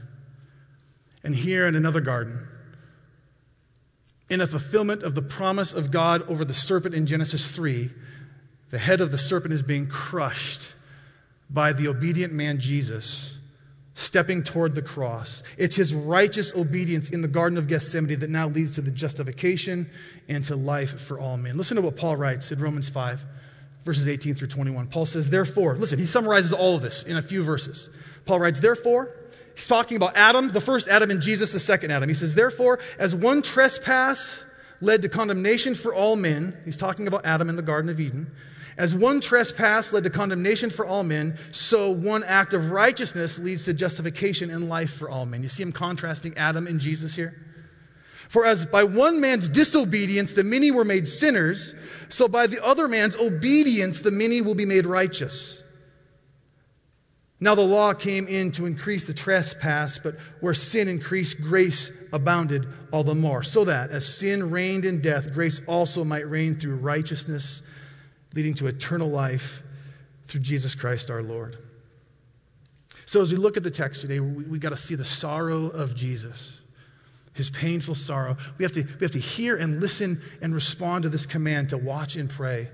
[1.23, 2.47] And here in another garden,
[4.29, 7.89] in a fulfillment of the promise of God over the serpent in Genesis 3,
[8.69, 10.73] the head of the serpent is being crushed
[11.49, 13.35] by the obedient man Jesus
[13.95, 15.43] stepping toward the cross.
[15.57, 19.89] It's his righteous obedience in the Garden of Gethsemane that now leads to the justification
[20.29, 21.57] and to life for all men.
[21.57, 23.25] Listen to what Paul writes in Romans 5
[23.89, 24.85] verses 18 through 21.
[24.85, 27.89] Paul says, Therefore, listen, he summarizes all of this in a few verses.
[28.27, 29.09] Paul writes, Therefore,
[29.55, 32.07] he's talking about Adam, the first Adam, and Jesus, the second Adam.
[32.07, 34.43] He says, Therefore, as one trespass
[34.79, 38.31] led to condemnation for all men, he's talking about Adam in the Garden of Eden.
[38.77, 43.65] As one trespass led to condemnation for all men, so one act of righteousness leads
[43.65, 45.41] to justification and life for all men.
[45.41, 47.33] You see him contrasting Adam and Jesus here?
[48.29, 51.73] For as by one man's disobedience the many were made sinners,
[52.09, 55.63] so by the other man's obedience the many will be made righteous.
[57.39, 62.67] Now the law came in to increase the trespass, but where sin increased, grace abounded
[62.91, 63.41] all the more.
[63.41, 67.63] So that as sin reigned in death, grace also might reign through righteousness,
[68.35, 69.63] leading to eternal life
[70.27, 71.57] through Jesus Christ our Lord.
[73.07, 75.65] So as we look at the text today, we, we got to see the sorrow
[75.69, 76.61] of Jesus
[77.39, 78.37] his painful sorrow.
[78.57, 81.77] We have, to, we have to hear and listen and respond to this command to
[81.77, 82.69] watch and pray.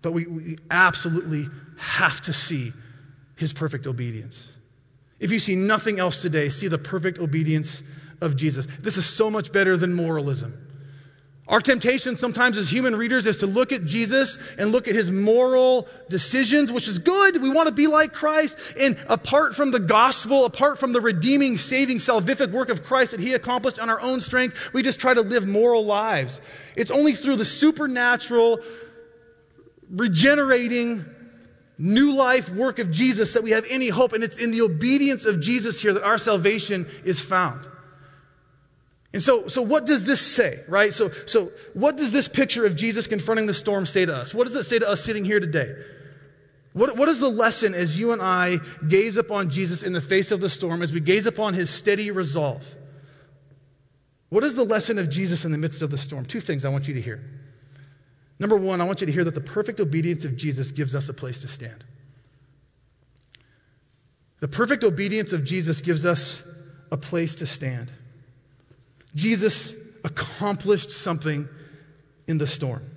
[0.00, 2.72] But we, we absolutely have to see
[3.36, 4.48] his perfect obedience.
[5.18, 7.82] If you see nothing else today, see the perfect obedience
[8.20, 8.68] of Jesus.
[8.80, 10.63] This is so much better than moralism.
[11.46, 15.10] Our temptation sometimes as human readers is to look at Jesus and look at his
[15.10, 17.42] moral decisions, which is good.
[17.42, 18.58] We want to be like Christ.
[18.80, 23.20] And apart from the gospel, apart from the redeeming, saving, salvific work of Christ that
[23.20, 26.40] he accomplished on our own strength, we just try to live moral lives.
[26.76, 28.60] It's only through the supernatural,
[29.90, 31.04] regenerating,
[31.76, 34.14] new life work of Jesus that we have any hope.
[34.14, 37.66] And it's in the obedience of Jesus here that our salvation is found.
[39.14, 40.92] And so, so what does this say, right?
[40.92, 44.34] So, so what does this picture of Jesus confronting the storm say to us?
[44.34, 45.72] What does it say to us sitting here today?
[46.72, 48.58] What, what is the lesson as you and I
[48.88, 52.10] gaze upon Jesus in the face of the storm, as we gaze upon his steady
[52.10, 52.66] resolve?
[54.30, 56.26] What is the lesson of Jesus in the midst of the storm?
[56.26, 57.22] Two things I want you to hear.
[58.40, 61.08] Number one, I want you to hear that the perfect obedience of Jesus gives us
[61.08, 61.84] a place to stand.
[64.40, 66.42] The perfect obedience of Jesus gives us
[66.90, 67.92] a place to stand.
[69.14, 71.48] Jesus accomplished something
[72.26, 72.90] in the storm.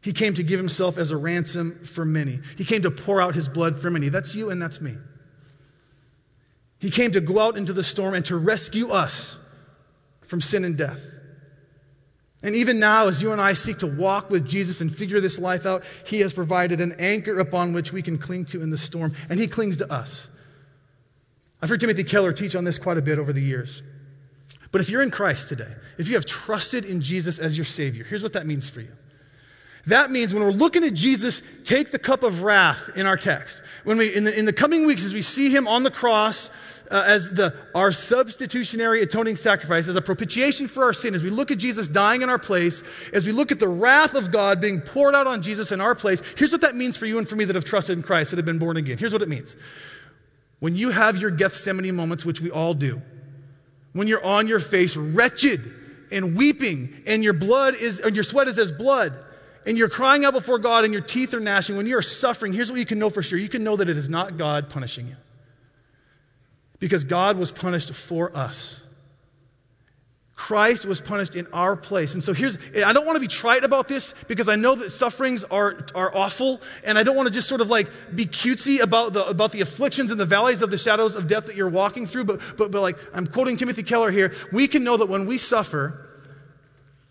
[0.00, 2.40] He came to give himself as a ransom for many.
[2.56, 4.08] He came to pour out his blood for many.
[4.08, 4.96] That's you and that's me.
[6.78, 9.36] He came to go out into the storm and to rescue us
[10.22, 11.00] from sin and death.
[12.40, 15.40] And even now, as you and I seek to walk with Jesus and figure this
[15.40, 18.78] life out, He has provided an anchor upon which we can cling to in the
[18.78, 20.28] storm, and He clings to us.
[21.60, 23.82] I've heard Timothy Keller teach on this quite a bit over the years.
[24.70, 28.04] But if you're in Christ today, if you have trusted in Jesus as your Savior,
[28.04, 28.92] here's what that means for you.
[29.86, 33.62] That means when we're looking at Jesus take the cup of wrath in our text,
[33.84, 36.50] when we, in the, in the coming weeks, as we see him on the cross,
[36.90, 41.30] uh, as the, our substitutionary atoning sacrifice, as a propitiation for our sin, as we
[41.30, 42.82] look at Jesus dying in our place,
[43.14, 45.94] as we look at the wrath of God being poured out on Jesus in our
[45.94, 48.30] place, here's what that means for you and for me that have trusted in Christ,
[48.30, 48.98] that have been born again.
[48.98, 49.56] Here's what it means.
[50.60, 53.00] When you have your Gethsemane moments, which we all do,
[53.98, 55.74] when you're on your face, wretched
[56.12, 59.12] and weeping, and your blood is, and your sweat is as blood,
[59.66, 62.52] and you're crying out before God, and your teeth are gnashing, when you are suffering,
[62.52, 63.38] here's what you can know for sure.
[63.38, 65.16] You can know that it is not God punishing you.
[66.78, 68.80] Because God was punished for us.
[70.38, 72.14] Christ was punished in our place.
[72.14, 74.90] And so here's, I don't want to be trite about this because I know that
[74.90, 76.62] sufferings are, are awful.
[76.84, 79.62] And I don't want to just sort of like be cutesy about the, about the
[79.62, 82.22] afflictions and the valleys of the shadows of death that you're walking through.
[82.22, 84.32] But, but, but like, I'm quoting Timothy Keller here.
[84.52, 86.08] We can know that when we suffer,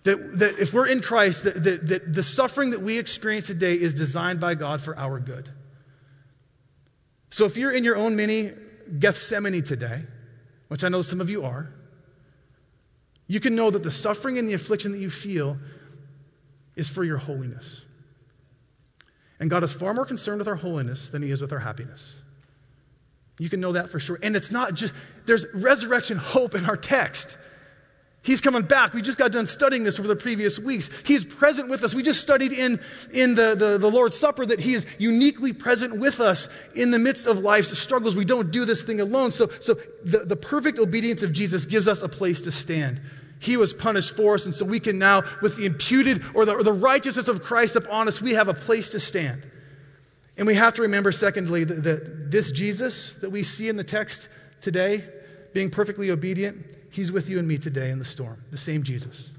[0.03, 3.73] that, that if we're in Christ, that, that, that the suffering that we experience today
[3.73, 5.49] is designed by God for our good.
[7.30, 8.53] So if you're in your own mini
[8.99, 10.03] Gethsemane today,
[10.69, 11.73] which I know some of you are,
[13.28, 15.57] you can know that the suffering and the affliction that you feel
[16.75, 17.84] is for your holiness.
[19.39, 22.15] And God is far more concerned with our holiness than He is with our happiness.
[23.39, 24.17] You can know that for sure.
[24.23, 24.93] And it's not just,
[25.25, 27.38] there's resurrection hope in our text.
[28.23, 28.93] He's coming back.
[28.93, 30.89] We just got done studying this over the previous weeks.
[31.05, 31.93] He's present with us.
[31.93, 32.80] We just studied in,
[33.13, 36.99] in the, the, the, Lord's Supper that He is uniquely present with us in the
[36.99, 38.15] midst of life's struggles.
[38.15, 39.32] We don't do this thing alone.
[39.32, 42.99] So, so the, the perfect obedience of Jesus gives us a place to stand.
[43.39, 46.55] He was punished for us, and so we can now, with the imputed or the,
[46.55, 49.45] or the righteousness of Christ upon us, we have a place to stand.
[50.38, 53.83] And we have to remember, secondly, that, that this Jesus that we see in the
[53.83, 54.29] text
[54.61, 55.03] today,
[55.53, 59.29] being perfectly obedient, He's with you and me today in the storm, the same Jesus.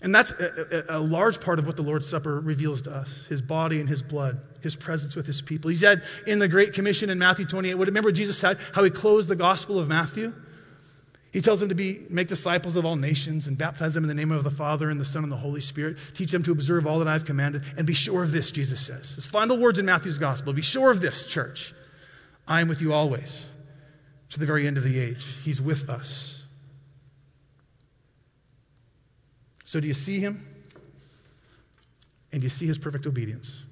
[0.00, 3.26] And that's a, a, a, large part of what the Lord's Supper reveals to us
[3.26, 5.70] his body and his blood, his presence with his people.
[5.70, 8.90] He said in the Great Commission in Matthew 28, what, remember Jesus said how he
[8.90, 10.34] closed the Gospel of Matthew?
[11.34, 14.14] He tells them to be, make disciples of all nations and baptize them in the
[14.14, 15.96] name of the Father and the Son and the Holy Spirit.
[16.14, 17.64] Teach them to observe all that I've commanded.
[17.76, 19.16] And be sure of this, Jesus says.
[19.16, 21.74] His final words in Matthew's Gospel Be sure of this, church.
[22.46, 23.44] I am with you always
[24.30, 25.26] to the very end of the age.
[25.42, 26.40] He's with us.
[29.64, 30.46] So, do you see him?
[32.30, 33.64] And do you see his perfect obedience?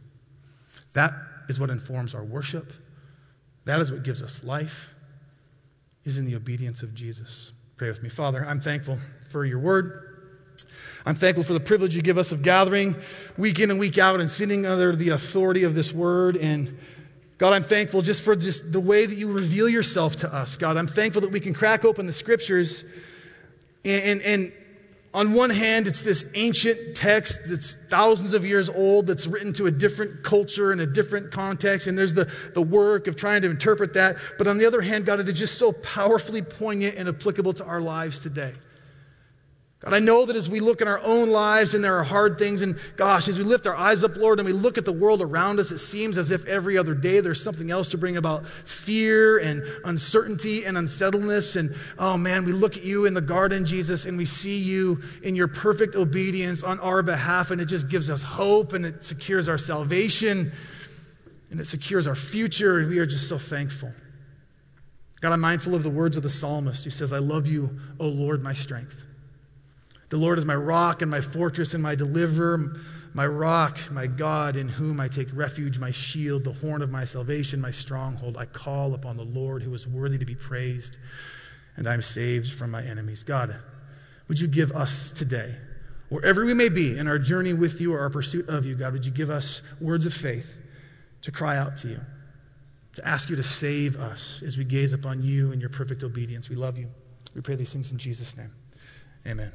[0.94, 1.14] That
[1.48, 2.72] is what informs our worship.
[3.66, 4.90] That is what gives us life,
[6.04, 7.52] is in the obedience of Jesus.
[7.76, 8.08] Pray with me.
[8.08, 8.98] Father, I'm thankful
[9.30, 10.08] for your word.
[11.04, 12.94] I'm thankful for the privilege you give us of gathering
[13.36, 16.78] week in and week out and sitting under the authority of this word and
[17.38, 20.54] God, I'm thankful just for just the way that you reveal yourself to us.
[20.54, 22.84] God, I'm thankful that we can crack open the scriptures
[23.84, 24.52] and, and, and
[25.14, 29.66] on one hand, it's this ancient text that's thousands of years old, that's written to
[29.66, 33.50] a different culture and a different context, and there's the, the work of trying to
[33.50, 34.16] interpret that.
[34.38, 37.64] But on the other hand, God, it is just so powerfully poignant and applicable to
[37.64, 38.54] our lives today.
[39.84, 42.38] God, I know that as we look in our own lives and there are hard
[42.38, 44.92] things, and gosh, as we lift our eyes up, Lord, and we look at the
[44.92, 48.16] world around us, it seems as if every other day there's something else to bring
[48.16, 51.56] about fear and uncertainty and unsettledness.
[51.56, 55.02] And oh man, we look at you in the garden, Jesus, and we see you
[55.24, 59.04] in your perfect obedience on our behalf, and it just gives us hope and it
[59.04, 60.52] secures our salvation
[61.50, 63.92] and it secures our future, and we are just so thankful.
[65.20, 68.06] God, I'm mindful of the words of the psalmist who says, I love you, O
[68.06, 69.01] Lord, my strength.
[70.12, 72.76] The Lord is my rock and my fortress and my deliverer,
[73.14, 77.06] my rock, my God, in whom I take refuge, my shield, the horn of my
[77.06, 78.36] salvation, my stronghold.
[78.36, 80.98] I call upon the Lord who is worthy to be praised,
[81.78, 83.22] and I'm saved from my enemies.
[83.24, 83.56] God,
[84.28, 85.56] would you give us today,
[86.10, 88.92] wherever we may be in our journey with you or our pursuit of you, God,
[88.92, 90.58] would you give us words of faith
[91.22, 92.00] to cry out to you,
[92.96, 96.50] to ask you to save us as we gaze upon you and your perfect obedience?
[96.50, 96.90] We love you.
[97.34, 98.52] We pray these things in Jesus' name.
[99.26, 99.50] Amen.